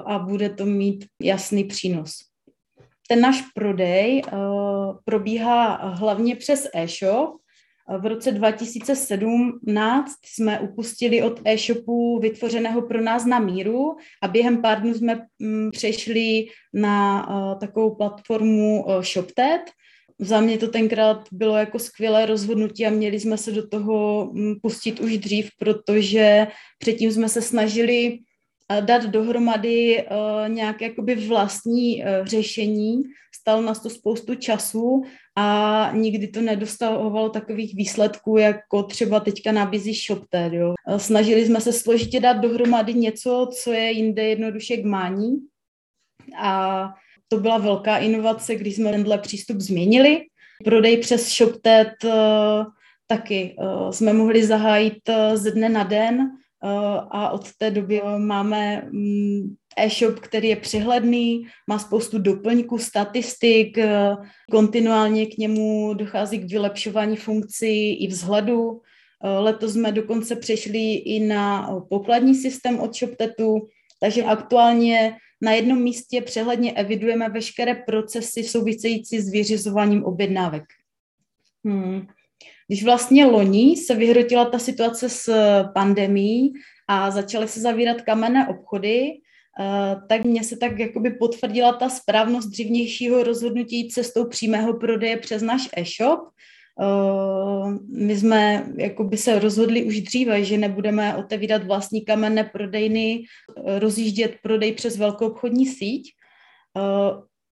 [0.05, 2.28] a bude to mít jasný přínos.
[3.11, 4.21] Ten náš prodej
[5.05, 7.41] probíhá hlavně přes e-shop,
[7.97, 14.81] v roce 2017 jsme upustili od e-shopu vytvořeného pro nás na míru a během pár
[14.81, 19.61] dnů jsme mm, přešli na uh, takovou platformu uh, ShopTet.
[20.19, 24.55] Za mě to tenkrát bylo jako skvělé rozhodnutí a měli jsme se do toho um,
[24.61, 26.47] pustit už dřív, protože
[26.79, 28.19] předtím jsme se snažili
[28.82, 33.03] dát dohromady uh, nějaké jakoby vlastní uh, řešení.
[33.39, 35.01] Stalo nás to spoustu času
[35.36, 40.53] a nikdy to nedostavovalo takových výsledků, jako třeba teďka nabízí ShopTed.
[40.53, 40.73] Jo.
[40.97, 45.38] Snažili jsme se složitě dát dohromady něco, co je jinde jednoduše k mání.
[46.38, 46.89] A
[47.27, 50.21] to byla velká inovace, když jsme tenhle přístup změnili.
[50.63, 51.93] Prodej přes ShopTed
[53.08, 53.55] taky
[53.91, 56.32] jsme mohli zahájit ze dne na den
[57.11, 64.15] a od té doby máme mm, e-shop, který je přehledný, má spoustu doplňků, statistik, eh,
[64.51, 68.81] kontinuálně k němu dochází k vylepšování funkcí i vzhledu.
[69.23, 73.67] Eh, letos jsme dokonce přešli i na pokladní systém od ShopTetu,
[73.99, 80.63] takže aktuálně na jednom místě přehledně evidujeme veškeré procesy související s vyřizováním objednávek.
[81.65, 82.07] Hmm.
[82.69, 85.34] Když vlastně loni se vyhrotila ta situace s
[85.73, 86.53] pandemí
[86.88, 89.19] a začaly se zavírat kamenné obchody,
[89.60, 95.41] Eh, tak mně se tak jakoby potvrdila ta správnost dřívějšího rozhodnutí cestou přímého prodeje přes
[95.41, 96.19] náš e-shop.
[96.82, 103.23] Uh, my jsme jakoby se rozhodli už dříve, že nebudeme otevírat vlastní kamenné prodejny,
[103.79, 106.12] rozjíždět prodej přes velkou obchodní síť.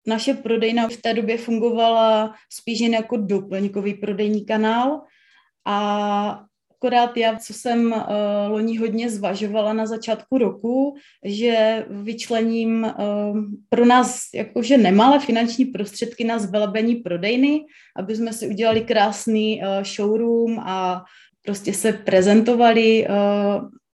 [0.06, 5.00] Naše prodejna v té době fungovala spíš jen jako doplňkový prodejní kanál
[5.66, 6.40] a
[6.82, 8.02] Akorát já, co jsem uh,
[8.48, 16.24] loni hodně zvažovala na začátku roku, že vyčlením uh, pro nás jakože nemalé finanční prostředky
[16.24, 17.60] na zvelebení prodejny,
[17.96, 21.04] aby jsme si udělali krásný uh, showroom a
[21.44, 23.06] prostě se prezentovali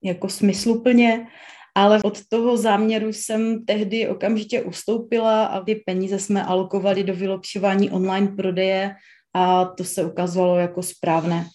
[0.04, 1.26] jako smysluplně,
[1.74, 7.90] ale od toho záměru jsem tehdy okamžitě ustoupila a ty peníze jsme alokovali do vylepšování
[7.90, 8.94] online prodeje
[9.34, 11.46] a to se ukázalo jako správné.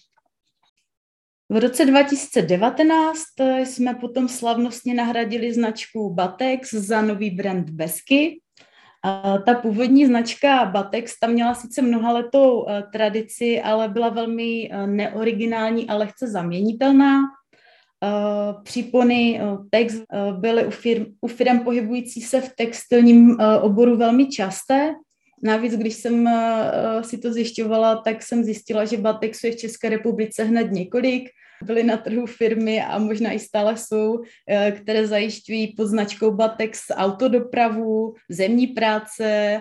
[1.50, 8.40] V roce 2019 eh, jsme potom slavnostně nahradili značku Batex za nový brand Besky.
[9.46, 15.88] Ta původní značka Batex tam měla sice mnohaletou eh, tradici, ale byla velmi eh, neoriginální
[15.88, 17.20] a lehce zaměnitelná.
[18.62, 24.94] Přípony text byly u firm, u firm pohybující se v textilním oboru velmi časté,
[25.42, 26.28] Navíc, když jsem
[27.02, 31.30] si to zjišťovala, tak jsem zjistila, že Batexu je v České republice hned několik.
[31.62, 34.18] Byly na trhu firmy a možná i stále jsou,
[34.76, 39.60] které zajišťují pod značkou Batex autodopravu, zemní práce,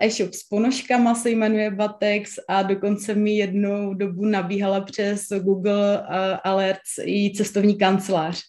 [0.00, 6.06] e-shop s ponožkama se jmenuje Batex a dokonce mi jednou dobu nabíhala přes Google uh,
[6.44, 8.40] Alerts i cestovní kancelář.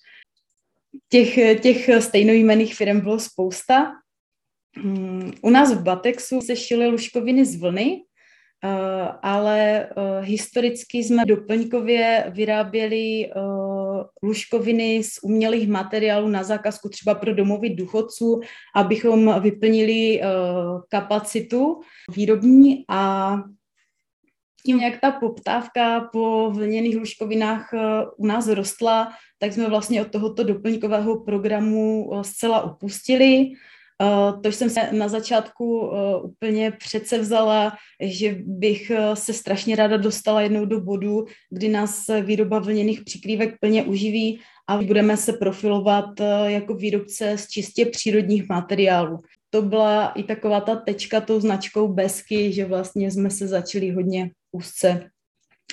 [1.10, 3.92] Těch, těch stejnojmených firm bylo spousta
[4.84, 8.02] Mm, u nás v Batexu se šily luškoviny z vlny,
[8.64, 8.70] eh,
[9.22, 13.32] ale eh, historicky jsme doplňkově vyráběli
[14.02, 18.42] eh, luškoviny z umělých materiálů na zákazku třeba pro domovy důchodců,
[18.76, 20.22] abychom vyplnili
[20.90, 21.82] kapacitu
[22.16, 23.36] výrobní a
[24.66, 27.70] tím, jak ta poptávka po vlněných luškovinách
[28.18, 33.52] u nás rostla, tak jsme vlastně od tohoto doplňkového programu zcela upustili.
[34.04, 39.76] Uh, to jsem se na začátku uh, úplně přece vzala, že bych uh, se strašně
[39.76, 45.34] ráda dostala jednou do bodu, kdy nás výroba vlněných přikrývek plně uživí a budeme se
[45.34, 46.06] profilovat
[46.46, 49.20] jako výrobce z čistě přírodních materiálů.
[49.50, 54.32] To byla i taková ta tečka tou značkou Besky, že vlastně jsme se začali hodně
[54.52, 55.10] úzce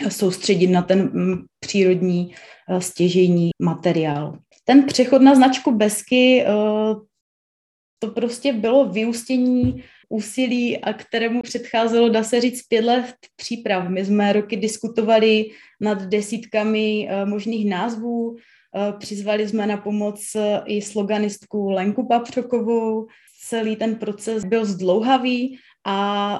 [0.08, 2.35] soustředit na ten mm, přírodní
[2.78, 4.38] stěžejní materiál.
[4.64, 6.44] Ten přechod na značku Besky
[8.03, 13.88] to prostě bylo vyústění úsilí, a kterému předcházelo, dá se říct, pět let příprav.
[13.88, 15.50] My jsme roky diskutovali
[15.80, 18.36] nad desítkami uh, možných názvů, uh,
[18.98, 23.07] přizvali jsme na pomoc uh, i sloganistku Lenku Papřokovou.
[23.48, 26.38] Celý ten proces byl zdlouhavý a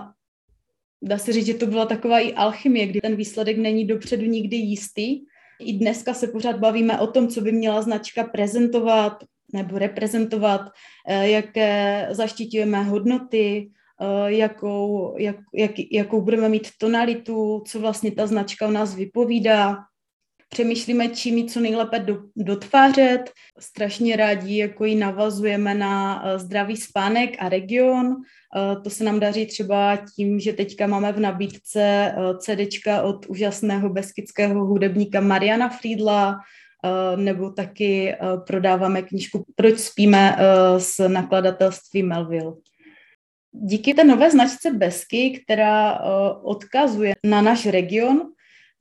[1.02, 4.56] dá se říct, že to byla taková i alchymie, kdy ten výsledek není dopředu nikdy
[4.56, 5.20] jistý,
[5.64, 10.61] I dneska se pořád bavíme o tom, co by měla značka prezentovat nebo reprezentovat,
[11.09, 13.70] jaké zaštiťujeme hodnoty,
[14.26, 19.76] jakou, jak, jak, jakou budeme mít tonalitu, co vlastně ta značka o nás vypovídá
[20.53, 23.30] přemýšlíme, čím ji co nejlépe do, dotvářet.
[23.59, 28.16] Strašně rádi jako ji navazujeme na eh, zdravý spánek a region.
[28.16, 33.26] Eh, to se nám daří třeba tím, že teďka máme v nabídce eh, CDčka od
[33.26, 36.36] úžasného beskidského hudebníka Mariana Friedla,
[37.16, 38.14] nebo taky
[38.47, 40.37] prodáváme knížku Proč spíme
[40.78, 42.53] s nakladatelství Melville.
[43.53, 46.01] Díky té nové značce Besky, která
[46.43, 48.33] odkazuje na náš region,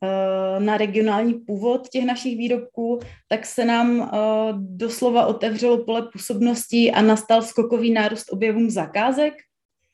[0.03, 4.17] Eh, na regionální původ těch našich výrobků, tak se nám eh,
[4.57, 9.33] doslova otevřelo pole působností a nastal skokový nárůst objevům zakázek.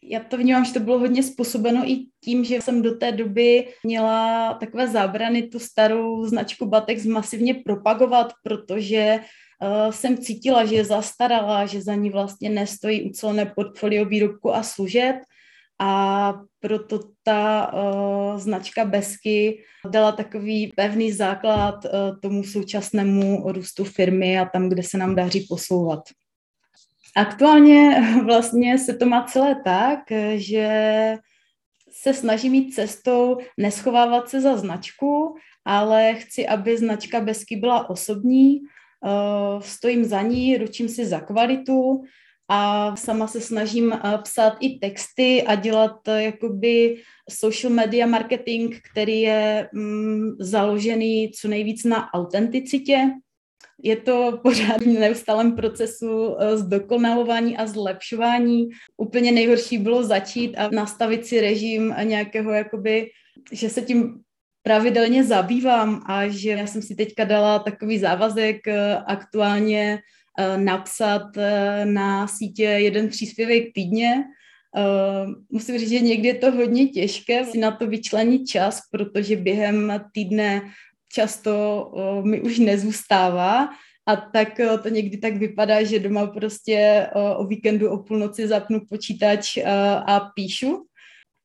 [0.09, 3.67] Já to vnímám, že to bylo hodně způsobeno i tím, že jsem do té doby
[3.83, 10.85] měla takové zábrany tu starou značku Batex masivně propagovat, protože uh, jsem cítila, že je
[10.85, 15.15] zastarala, že za ní vlastně nestojí ucelené portfolio výrobku a služeb
[15.79, 21.91] a proto ta uh, značka Besky dala takový pevný základ uh,
[22.21, 25.99] tomu současnému růstu firmy a tam, kde se nám daří posouvat.
[27.17, 29.99] Aktuálně vlastně se to má celé tak,
[30.35, 30.67] že
[31.91, 38.59] se snažím mít cestou neschovávat se za značku, ale chci, aby značka Besky byla osobní,
[38.59, 42.03] uh, stojím za ní, ručím si za kvalitu,
[42.49, 48.75] a sama se snažím eh, psát i texty a dělat eh, jakoby social media marketing,
[48.91, 53.11] který je mm, založený co nejvíc na autenticitě.
[53.83, 58.69] Je to pořád v neustálém procesu eh, zdokonalování a zlepšování.
[58.97, 63.09] Úplně nejhorší bylo začít a nastavit si režim nějakého, jakoby,
[63.51, 64.19] že se tím
[64.63, 68.67] pravidelně zabývám a že já jsem si teďka dala takový závazek
[69.05, 69.99] aktuálně
[70.39, 74.23] Eh, napsat eh, na sítě jeden příspěvek týdně.
[74.77, 79.35] Eh, musím říct, že někdy je to hodně těžké si na to vyčlenit čas, protože
[79.35, 80.61] během týdne
[81.13, 81.91] často
[82.23, 83.69] mi už nezůstává
[84.07, 84.49] a tak
[84.83, 89.57] to někdy tak vypadá, že doma prostě o víkendu o půlnoci zapnu počítač
[90.07, 90.83] a píšu.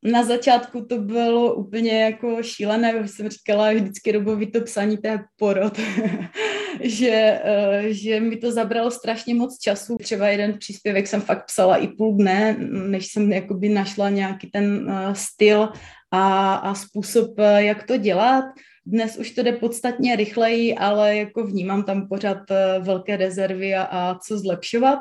[0.05, 5.09] Na začátku to bylo úplně jako šílené, už jsem říkala, vždycky dobový to psaní, to
[5.09, 5.79] je porod.
[6.81, 7.41] že,
[7.89, 9.97] že mi to zabralo strašně moc času.
[9.97, 12.57] Třeba jeden příspěvek jsem fakt psala i půl dne,
[12.89, 15.69] než jsem jakoby našla nějaký ten styl
[16.11, 18.45] a, a způsob, jak to dělat.
[18.87, 23.83] Dnes už to jde podstatně rychleji, ale jako vnímám tam pořád uh, velké rezervy a,
[23.83, 24.99] a co zlepšovat.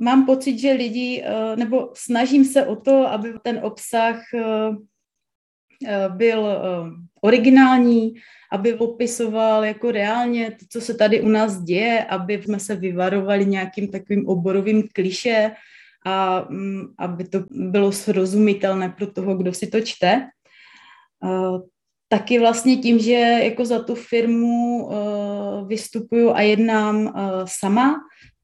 [0.00, 4.76] Mám pocit, že lidi, uh, nebo snažím se o to, aby ten obsah uh,
[6.08, 6.46] byl
[7.20, 8.14] originální,
[8.52, 13.46] aby popisoval jako reálně to, co se tady u nás děje, aby jsme se vyvarovali
[13.46, 15.50] nějakým takovým oborovým kliše
[16.06, 20.28] a um, aby to bylo srozumitelné pro toho, kdo si to čte.
[22.12, 27.12] Taky vlastně tím, že jako za tu firmu uh, vystupuju a jednám uh,
[27.44, 27.94] sama,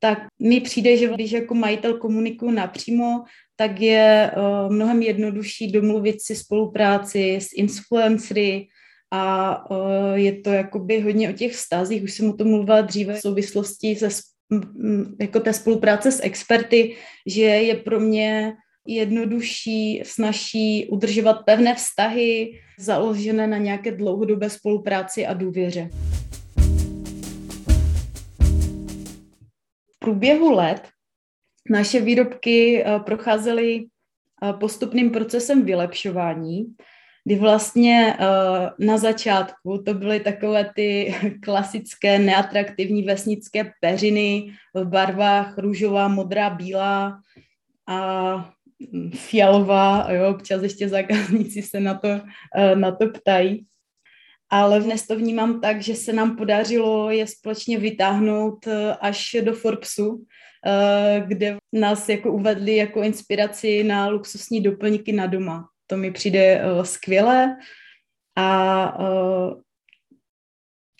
[0.00, 3.24] tak mi přijde, že když jako majitel komunikuju napřímo,
[3.56, 8.66] tak je uh, mnohem jednodušší domluvit si spolupráci s influencery,
[9.10, 13.14] a uh, je to jakoby hodně o těch vztazích, už jsem o tom mluvila dříve
[13.14, 14.08] v souvislosti se
[15.20, 16.96] jako té spolupráce s experty,
[17.26, 18.52] že je pro mě
[18.88, 25.90] jednodušší, snaží udržovat pevné vztahy, založené na nějaké dlouhodobé spolupráci a důvěře.
[29.94, 30.88] V průběhu let
[31.70, 33.86] naše výrobky procházely
[34.60, 36.66] postupným procesem vylepšování
[37.28, 45.58] kdy vlastně uh, na začátku to byly takové ty klasické neatraktivní vesnické peřiny v barvách
[45.58, 47.20] růžová, modrá, bílá
[47.88, 48.50] a
[49.14, 53.66] fialová, jo, občas ještě zákazníci se na to, uh, na to ptají.
[54.50, 59.52] Ale dnes to vnímám tak, že se nám podařilo je společně vytáhnout uh, až do
[59.52, 60.24] Forbesu,
[61.26, 65.68] kde nás jako uvedli jako inspiraci na luxusní doplňky na doma.
[65.86, 67.56] To mi přijde skvělé
[68.36, 68.98] a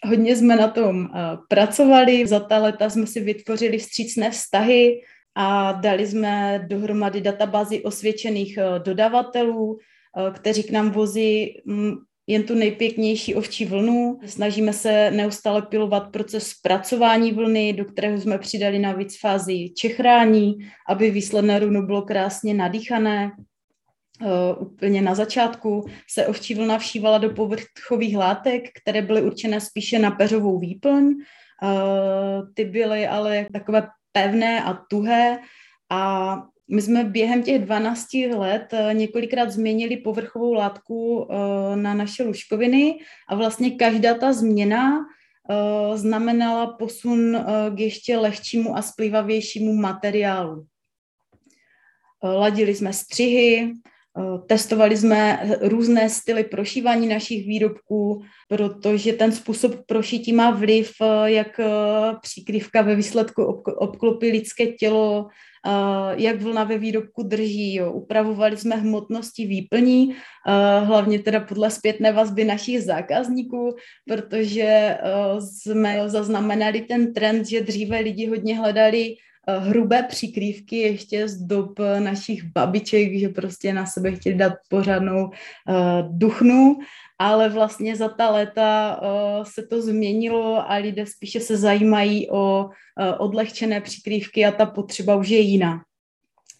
[0.05, 1.09] hodně jsme na tom
[1.49, 2.27] pracovali.
[2.27, 5.01] Za ta leta jsme si vytvořili vstřícné vztahy
[5.41, 9.79] a dali jsme dohromady databázy osvědčených uh, dodavatelů, uh,
[10.33, 14.19] kteří k nám vozí um, jen tu nejpěknější ovčí vlnu.
[14.27, 20.55] Snažíme se neustále pilovat proces zpracování vlny, do kterého jsme přidali navíc fázi čechrání,
[20.89, 23.31] aby výsledné runo bylo krásně nadýchané
[24.59, 30.11] úplně na začátku se ovčí vlna všívala do povrchových látek, které byly určené spíše na
[30.11, 31.15] peřovou výplň.
[32.55, 33.89] Ty byly ale takové
[34.19, 35.39] pevné a tuhé
[35.91, 38.07] a my jsme během těch 12
[38.37, 42.99] let eh, několikrát změnili povrchovou látku eh, na naše luškoviny
[43.29, 47.45] a vlastně každá ta změna eh, znamenala posun
[47.75, 50.67] k ještě lehčímu a splivavějšímu materiálu.
[52.23, 53.73] Ladili jsme střihy,
[54.47, 60.93] testovali jsme různé styly prošívání našich výrobků, protože ten způsob prošití má vliv,
[61.25, 61.61] jak
[62.23, 63.45] příkrývka ve výsledku
[63.79, 65.27] obklopí lidské tělo,
[66.17, 67.75] jak vlna ve výrobku drží.
[67.75, 67.93] Jo.
[67.93, 70.15] Upravovali jsme hmotnosti výplní,
[70.85, 73.75] hlavně teda podle zpětné vazby našich zákazníků,
[74.07, 74.99] protože
[75.41, 79.15] jsme zaznamenali ten trend, že dříve lidi hodně hledali
[79.59, 85.31] hrubé přikrývky ještě z dob našich babiček, že prostě na sebe chtěli dát pořádnou
[86.09, 86.77] duchnu
[87.19, 92.65] ale vlastně za ta léta uh, se to změnilo a lidé spíše se zajímají o
[92.65, 92.71] uh,
[93.19, 95.83] odlehčené přikrývky a ta potřeba už je jiná.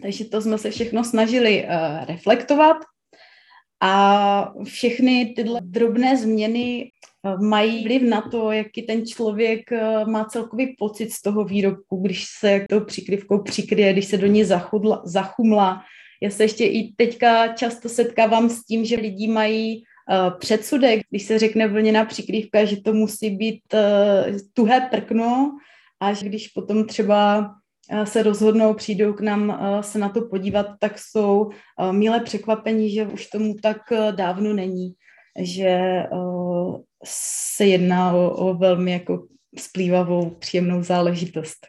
[0.03, 2.77] Takže to jsme se všechno snažili uh, reflektovat
[3.81, 6.91] a všechny tyhle drobné změny
[7.41, 9.61] mají vliv na to, jaký ten člověk
[10.07, 14.45] má celkový pocit z toho výrobku, když se tou přikryvkou přikryje, když se do ní
[14.45, 15.83] zachudla, zachumla.
[16.23, 21.23] Já se ještě i teďka často setkávám s tím, že lidi mají Eh, předsudek, když
[21.23, 25.59] se řekne vlněná přikrývka, že to musí být uh, tuhé prkno
[26.01, 27.51] a že když potom třeba
[28.05, 31.51] se rozhodnou, přijdou k nám se na to podívat, tak jsou
[31.91, 33.77] milé překvapení, že už tomu tak
[34.11, 34.93] dávno není,
[35.39, 39.27] že uh, se jedná o, o velmi jako
[39.59, 41.67] splývavou, příjemnou záležitost.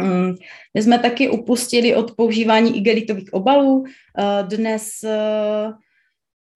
[0.00, 0.34] Mm,
[0.74, 3.84] my jsme taky upustili od používání igelitových obalů.
[4.42, 4.90] Dnes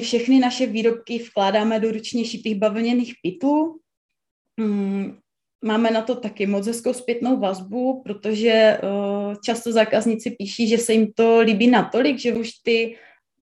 [0.02, 3.80] všechny naše výrobky vkládáme do ručně šitých bavlněných pytlů.
[4.60, 5.18] Mm,
[5.64, 8.80] máme na to taky moc hezkou zpětnou vazbu, protože
[9.44, 12.96] často zákazníci píší, že se jim to líbí natolik, že už ty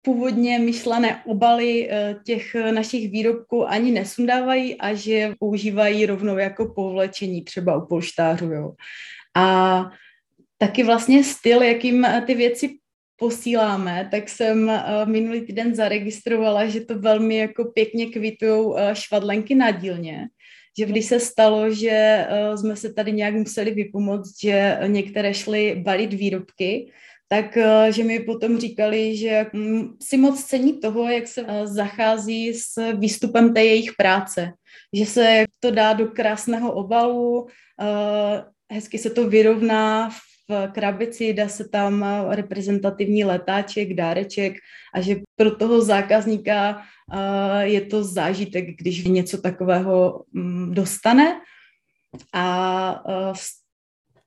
[0.06, 7.42] původně myšlené obaly uh, těch našich výrobků ani nesundávají a že používají rovnou jako povlečení
[7.42, 8.52] třeba u polštářů.
[8.52, 8.72] Jo.
[9.36, 9.46] A
[10.58, 12.78] taky vlastně styl, jakým ty věci
[13.18, 14.72] posíláme, tak jsem
[15.04, 20.28] minulý týden zaregistrovala, že to velmi jako pěkně kvitují švadlenky na dílně.
[20.78, 22.26] Že když se stalo, že
[22.56, 26.92] jsme se tady nějak museli vypomoct, že některé šly balit výrobky,
[27.28, 27.58] tak
[27.90, 33.54] že mi potom říkali, že hm, si moc cení toho, jak se zachází s výstupem
[33.54, 34.52] té jejich práce.
[34.92, 37.46] Že se to dá do krásného obalu,
[38.72, 40.16] hezky se to vyrovná v
[40.48, 44.54] v krabici, dá se tam reprezentativní letáček, dáreček
[44.94, 46.82] a že pro toho zákazníka
[47.60, 51.40] je to zážitek, když něco takového mm, dostane.
[52.34, 53.04] A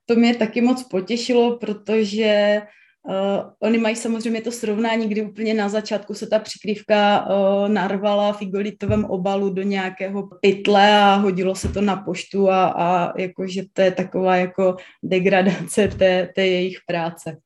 [0.06, 2.62] to mě taky moc potěšilo, protože
[3.08, 8.32] Uh, oni mají samozřejmě to srovnání, kdy úplně na začátku se ta přikrývka uh, narvala
[8.32, 13.62] v igolitovém obalu do nějakého pytle a hodilo se to na poštu a, a jakože
[13.72, 17.36] to je taková jako degradace té, té jejich práce.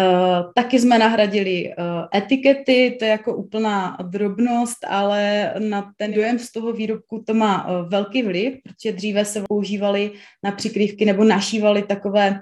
[0.00, 6.38] Uh, taky jsme nahradili uh, etikety, to je jako úplná drobnost, ale na ten dojem
[6.38, 10.12] z toho výrobku to má uh, velký vliv, protože dříve se používaly
[10.44, 12.40] na přikrývky nebo našívaly takové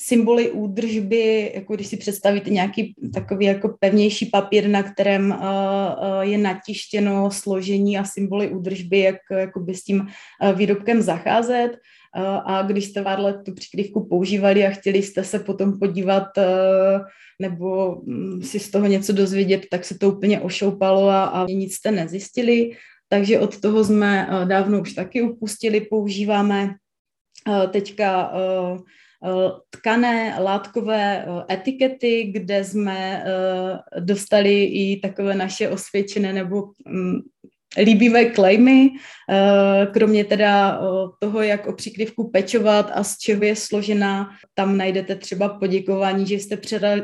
[0.00, 6.20] symboly údržby, jako když si představíte nějaký takový jako pevnější papír, na kterém uh, uh,
[6.20, 9.16] je natištěno složení a symboly údržby, jak
[9.58, 11.78] by s tím uh, výrobkem zacházet.
[12.44, 16.28] A když jste vádle tu přikrývku používali a chtěli jste se potom podívat
[17.42, 21.74] nebo mm, si z toho něco dozvědět, tak se to úplně ošoupalo a, a nic
[21.74, 22.70] jste nezjistili.
[23.08, 26.74] Takže od toho jsme dávno už taky upustili, používáme
[27.70, 28.78] teďka Eh,
[29.70, 37.18] tkané látkové eh, etikety, kde jsme eh, dostali i takové naše osvědčené nebo mm,
[37.78, 38.90] líbivé klejmy,
[39.92, 40.80] kromě teda
[41.18, 46.34] toho, jak o příkrivku pečovat a z čeho je složena, tam najdete třeba poděkování, že
[46.34, 46.58] jste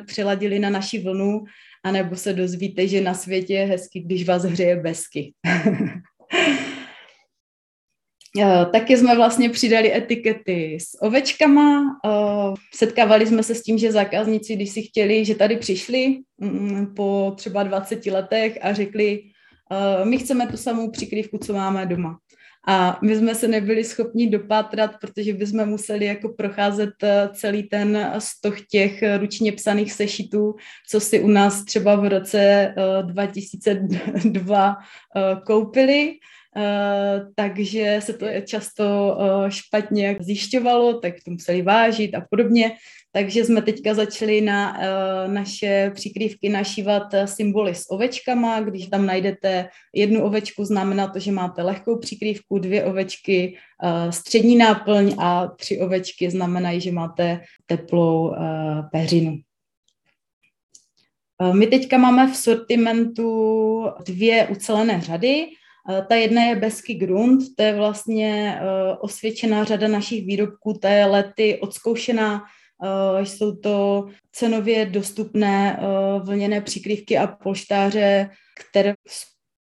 [0.07, 1.45] přeladili na naši vlnu,
[1.85, 5.33] anebo se dozvíte, že na světě je hezky, když vás hřeje besky.
[8.41, 11.99] Eh, taky jsme vlastně přidali etikety s ovečkama.
[12.07, 16.95] Eh, setkávali jsme se s tím, že zákazníci, když si chtěli, že tady přišli mm,
[16.95, 19.22] po třeba 20 letech a řekli,
[19.72, 22.18] eh, my chceme tu samou přikrývku, co máme doma.
[22.66, 26.91] A my jsme se nebyli schopni dopátrat, protože bychom museli jako procházet
[27.32, 30.55] celý ten stoch těch ručně psaných sešitů,
[30.89, 34.76] co si u nás třeba v roce 2002
[35.47, 36.12] koupili.
[36.57, 38.85] Uh, takže se to často
[39.19, 42.73] uh, špatně zjišťovalo, tak to museli vážit a podobně.
[43.13, 48.61] Takže jsme teďka začali na uh, naše přikrývky našívat symboly s ovečkama.
[48.61, 53.57] Když tam najdete jednu ovečku, znamená to, že máte lehkou přikrývku, dvě ovečky,
[54.11, 58.35] střední náplň a tři ovečky znamenají, že máte teplou
[58.93, 59.39] peřinu.
[61.53, 63.31] My teďka máme v sortimentu
[64.07, 65.47] dvě ucelené řady.
[66.09, 68.61] Ta jedna je Besky Grund, to je vlastně
[69.01, 72.43] osvědčená řada našich výrobků, to je lety odzkoušená
[72.85, 78.30] Eh, jsou to cenově dostupné eh, vlněné přikrývky a polštáře,
[78.70, 78.95] které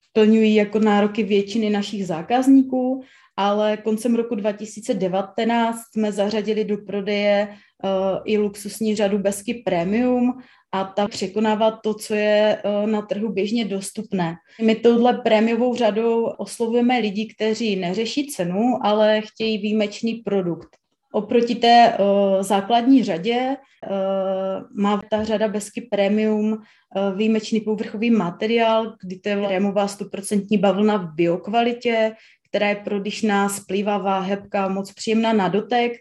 [0.09, 3.03] splňují jako nároky většiny našich zákazníků,
[3.39, 7.87] ale koncem roku 2019 jsme zařadili do prodeje eh,
[8.25, 10.39] i luxusní řadu Besky Premium
[10.71, 14.35] a ta překonává to, co je na trhu běžně dostupné.
[14.61, 20.69] My touhle prémiovou řadou oslovujeme lidi, kteří neřeší cenu, ale chtějí výjimečný produkt.
[21.11, 28.95] Oproti té uh, základní řadě uh, má ta řada Besky Premium uh, výjimečný povrchový materiál,
[29.01, 32.15] kdy to je rémová 100% bavlna v biokvalitě,
[32.49, 35.91] která je prodyšná, splývavá, hebká, moc příjemná na dotek.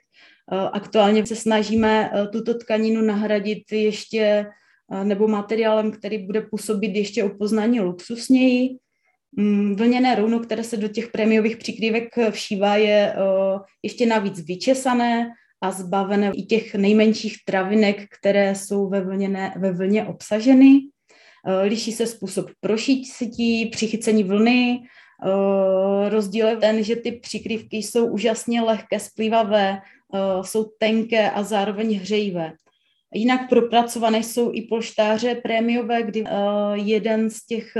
[0.53, 4.46] Uh, aktuálně se snažíme uh, tuto tkaninu nahradit ještě
[4.88, 8.78] uh, nebo materiálem, který bude působit ještě o poznání luxusněji.
[9.36, 13.14] Mm, vlněné rouno, které se do těch prémiových přikrývek všívá, je
[13.82, 15.28] ještě navíc vyčesané
[15.61, 20.80] a zbavené i těch nejmenších travinek, které jsou ve, vlněné, ve vlně obsaženy.
[21.62, 24.80] Liší se způsob prošití, přichycení vlny.
[26.08, 29.80] Rozdíl je ten, že ty přikrývky jsou úžasně lehké, splývavé,
[30.42, 32.52] jsou tenké a zároveň hřejivé.
[33.14, 36.28] Jinak propracované jsou i polštáře prémiové, kdy uh,
[36.74, 37.72] jeden z těch,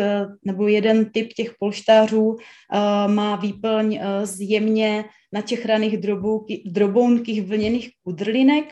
[0.45, 2.37] nebo jeden typ těch polštářů
[3.07, 5.99] má výplň z jemně načechraných
[6.65, 8.65] drobounkých vlněných kudrlinek.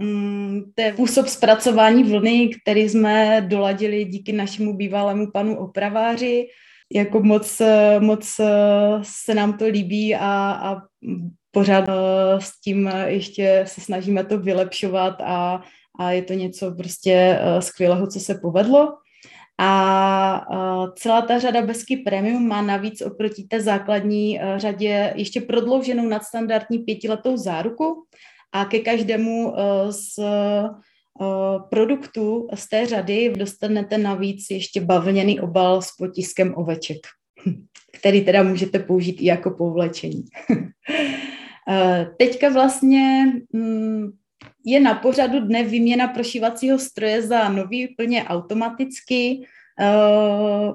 [0.00, 6.46] Um, to je způsob zpracování vlny, který jsme doladili díky našemu bývalému panu opraváři.
[6.94, 7.62] Jako moc,
[7.98, 8.40] moc
[9.02, 10.82] se nám to líbí a, a
[11.50, 15.62] pořád eh, s tím ještě se snažíme to vylepšovat a,
[15.98, 18.94] a je to něco prostě eh, skvělého, co se povedlo.
[19.60, 26.08] A eh, celá ta řada Besky Premium má navíc oproti té základní řadě ještě prodlouženou
[26.08, 28.04] nadstandardní pětiletou záruku
[28.52, 29.54] a ke každému
[29.90, 30.18] z
[31.70, 36.98] produktů z té řady dostanete navíc ještě bavlněný obal s potiskem oveček,
[37.98, 40.24] který teda můžete použít i jako povlečení.
[41.70, 44.10] Eh, teďka vlastně mm,
[44.64, 49.46] je na pořadu dne výměna prošívacího stroje za nový plně automaticky.
[49.80, 50.72] Eh,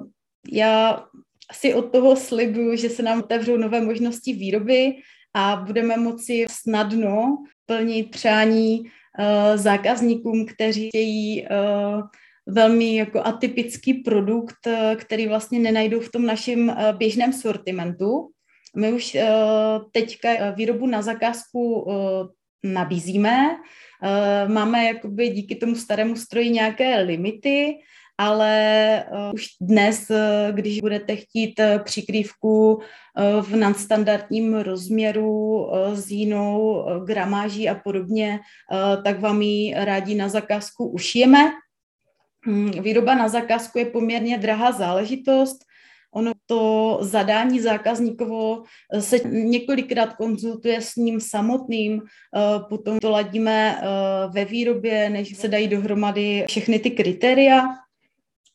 [0.52, 1.06] já
[1.52, 4.96] si od toho slibuju, že se nám otevřou nové možnosti výroby
[5.34, 8.84] a budeme moci snadno plnit přání
[9.20, 11.48] eh, zákazníkům, kteří chtějí
[12.48, 18.30] velmi jako atypický produkt, který vlastně nenajdou v tom našem běžném sortimentu.
[18.76, 19.18] My už
[19.92, 21.88] teďka eh, výrobu na zakázku
[22.64, 23.58] nabízíme.
[24.48, 27.76] Máme jakoby díky tomu starému stroji nějaké limity,
[28.24, 30.18] ale uh, už dnes, uh,
[30.52, 32.82] když budete chtít uh, přikrývku
[33.42, 38.40] v nadstandardním rozměru s jinou gramáží a podobně,
[39.04, 41.52] tak vám ji rádi na zakázku ušijeme.
[42.48, 45.58] Um, výroba na zakázku je poměrně drahá záležitost,
[46.14, 48.64] Ono to zadání zákazníkovo
[48.94, 53.86] eh, se několikrát konzultuje s ním samotným, eh, potom to ladíme eh,
[54.34, 57.68] ve výrobě, než se dají dohromady všechny ty kritéria.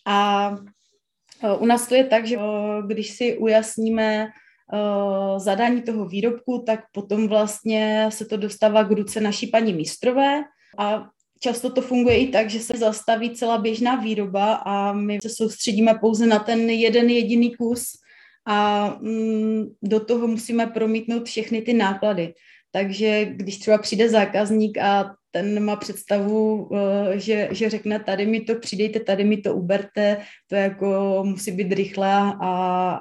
[0.08, 0.50] A
[1.58, 2.38] u nás to je tak, že
[2.86, 4.28] když si ujasníme
[5.36, 10.42] zadání toho výrobku, tak potom vlastně se to dostává k ruce naší paní mistrové
[10.78, 11.08] a
[11.40, 15.94] Často to funguje i tak, že se zastaví celá běžná výroba a my se soustředíme
[15.94, 17.92] pouze na ten jeden jediný kus
[18.46, 22.34] a mm, do toho musíme promítnout všechny ty náklady.
[22.72, 28.40] Takže když třeba přijde zákazník a ten má představu, eh, že, že řekne, tady mi
[28.40, 32.32] to přidejte, tady mi to uberte, to jako musí být rychle a,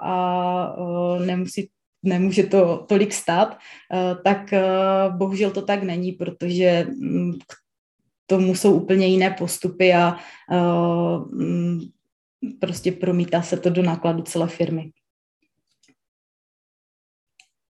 [0.02, 1.70] a eh, nemusí
[2.04, 3.58] nemůže to tolik stát,
[3.94, 4.54] eh, tak
[5.18, 7.54] bohužel to tak není, protože mm, k
[8.26, 10.18] tomu jsou úplně jiné postupy a
[10.52, 11.32] uh,
[12.60, 14.92] prostě promítá se to do nákladu celé firmy.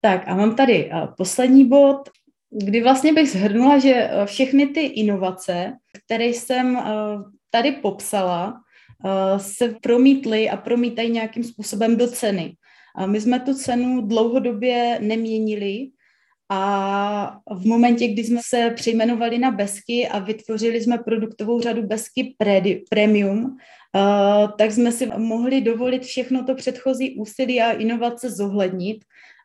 [0.02, 2.10] Tak a mám tady poslední bod,
[2.56, 5.74] kdy vlastně bych zhrnula, že všechny ty inovace,
[6.06, 6.80] které jsem
[7.50, 8.54] tady popsala,
[9.38, 12.54] se promítly a promítají nějakým způsobem do ceny.
[13.06, 15.88] My jsme tu cenu dlouhodobě neměnili
[16.50, 22.36] a v momentě, kdy jsme se přejmenovali na Besky a vytvořili jsme produktovou řadu Besky
[22.90, 23.58] Premium,
[24.58, 28.98] tak jsme si mohli dovolit všechno to předchozí úsilí a inovace zohlednit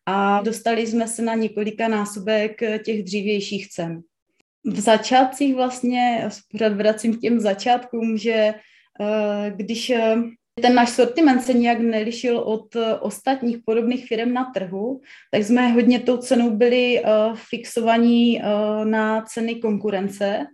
[0.08, 4.00] a dostali jsme se na několika násobek těch dřívějších cen.
[4.64, 8.54] V začátcích vlastně, pořád vracím k těm začátkům, že
[9.48, 9.92] když
[10.62, 15.00] ten náš sortiment se nějak nelišil od eh, ostatních podobných firm na trhu,
[15.30, 17.02] tak jsme hodně tou cenou byli
[17.34, 18.42] fixovaní
[18.84, 20.46] na ceny konkurence,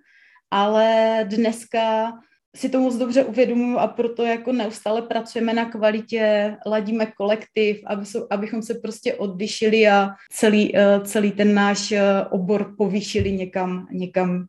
[0.51, 2.13] ale dneska
[2.55, 8.05] si to moc dobře uvědomuji a proto jako neustále pracujeme na kvalitě, ladíme kolektiv, aby,
[8.31, 11.95] abychom se prostě odlišili a celý, uh, celý ten náš
[12.31, 14.47] obor povýšili někam, někam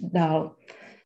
[0.00, 0.54] dál.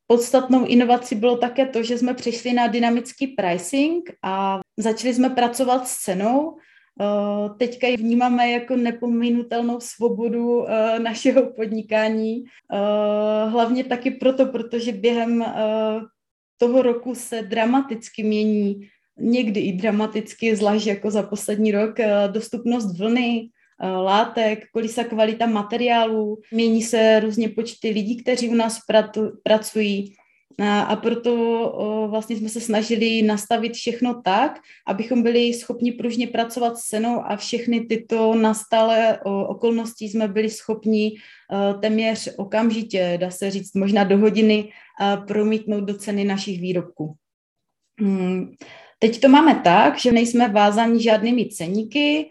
[0.06, 5.88] Podstatnou inovací bylo také to, že jsme přišli na dynamický pricing a začali jsme pracovat
[5.88, 6.56] s cenou.
[7.00, 12.44] Eh, teďka ji vnímáme jako nepominutelnou svobodu eh, našeho podnikání.
[12.44, 15.44] Eh, hlavně taky proto, protože během
[16.58, 18.88] toho roku se dramaticky mění,
[19.18, 21.96] někdy i dramaticky, zvlášť jako za poslední rok,
[22.32, 23.50] dostupnost vlny,
[23.82, 28.80] Eh, látek, kolísa kvalita materiálů, mění se různě počty lidí, kteří u nás
[29.42, 30.16] pracují.
[30.62, 36.82] A proto vlastně jsme se snažili nastavit všechno tak, abychom byli schopni pružně pracovat s
[36.82, 41.12] cenou a všechny tyto nastalé okolnosti jsme byli schopni
[41.80, 44.72] téměř okamžitě, dá se říct, možná do hodiny
[45.26, 47.14] promítnout do ceny našich výrobků.
[48.00, 48.52] Hmm.
[48.98, 52.30] Teď to máme tak, že nejsme vázáni žádnými ceníky,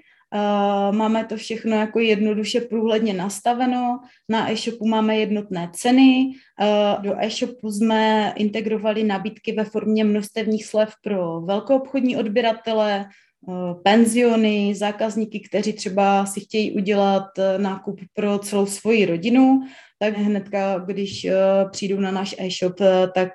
[0.92, 4.00] máme to všechno jako jednoduše průhledně nastaveno.
[4.30, 6.32] Na e-shopu máme jednotné ceny.
[6.62, 13.06] Uh, do e-shopu jsme integrovali nabídky ve formě množstevních slev pro velkoobchodní odběratele,
[13.48, 17.28] uh, penziony, zákazníky, kteří třeba si chtějí udělat
[17.58, 19.62] nákup pro celou svoji rodinu,
[20.00, 21.28] tak hnedka, když
[21.72, 22.76] přijdou na náš e-shop,
[23.16, 23.32] tak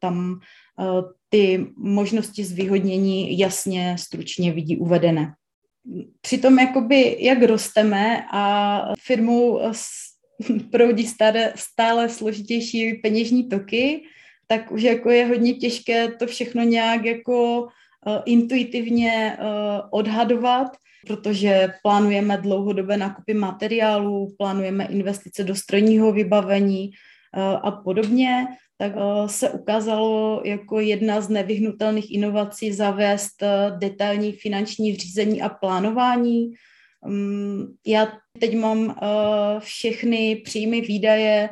[0.00, 0.40] tam
[1.28, 5.34] ty možnosti zvýhodnění jasně, stručně vidí uvedené
[6.20, 9.58] přitom jakoby, jak rosteme a firmu
[10.70, 14.02] proudí stále, stále složitější peněžní toky,
[14.46, 17.68] tak už jako je hodně těžké to všechno nějak jako uh,
[18.24, 19.46] intuitivně uh,
[19.90, 20.76] odhadovat,
[21.06, 26.90] protože plánujeme dlouhodobé nákupy materiálů, plánujeme investice do strojního vybavení
[27.36, 28.46] uh, a podobně
[28.82, 35.48] tak eh, se ukázalo jako jedna z nevyhnutelných inovací zavést eh, detailní finanční řízení a
[35.48, 36.50] plánování.
[37.06, 38.96] Mm, já teď mám eh,
[39.60, 41.48] všechny příjmy, výdaje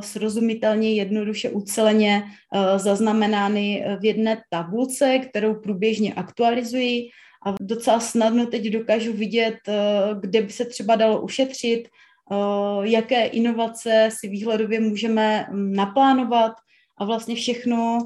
[0.00, 2.22] srozumitelně, jednoduše, uceleně
[2.76, 7.10] zaznamenány v jedné tabulce, kterou průběžně aktualizuji
[7.46, 9.56] a docela snadno teď dokážu vidět,
[10.20, 11.88] kde by se třeba dalo ušetřit,
[12.82, 16.52] jaké inovace si výhledově můžeme mm, naplánovat
[16.98, 17.98] a vlastně všechno,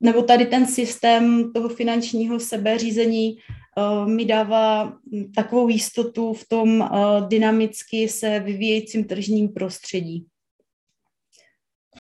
[0.00, 6.82] nebo tady ten systém toho finančního sebeřízení eh, mi dává mm, takovou jistotu v tom
[6.82, 6.88] eh,
[7.28, 10.26] dynamicky se vyvíjejícím tržním prostředí.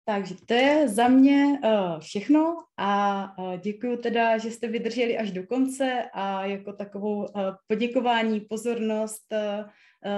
[0.06, 1.60] Takže to je za mě
[2.00, 3.28] všechno a
[3.64, 7.28] děkuji teda, že jste vydrželi až do konce a jako takovou
[7.68, 9.66] poděkování, pozornost Eh,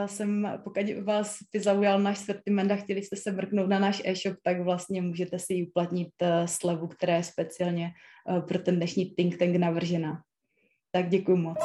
[0.06, 4.38] jsem, pokud vás ty zaujal náš sortiment a chtěli jste se mrknout na náš e-shop,
[4.44, 7.92] tak vlastně můžete si uplatnit eh, slevu, která je speciálně
[8.30, 10.22] eh, pro ten dnešní think tank navržená.
[10.92, 11.58] Tak děkuji moc.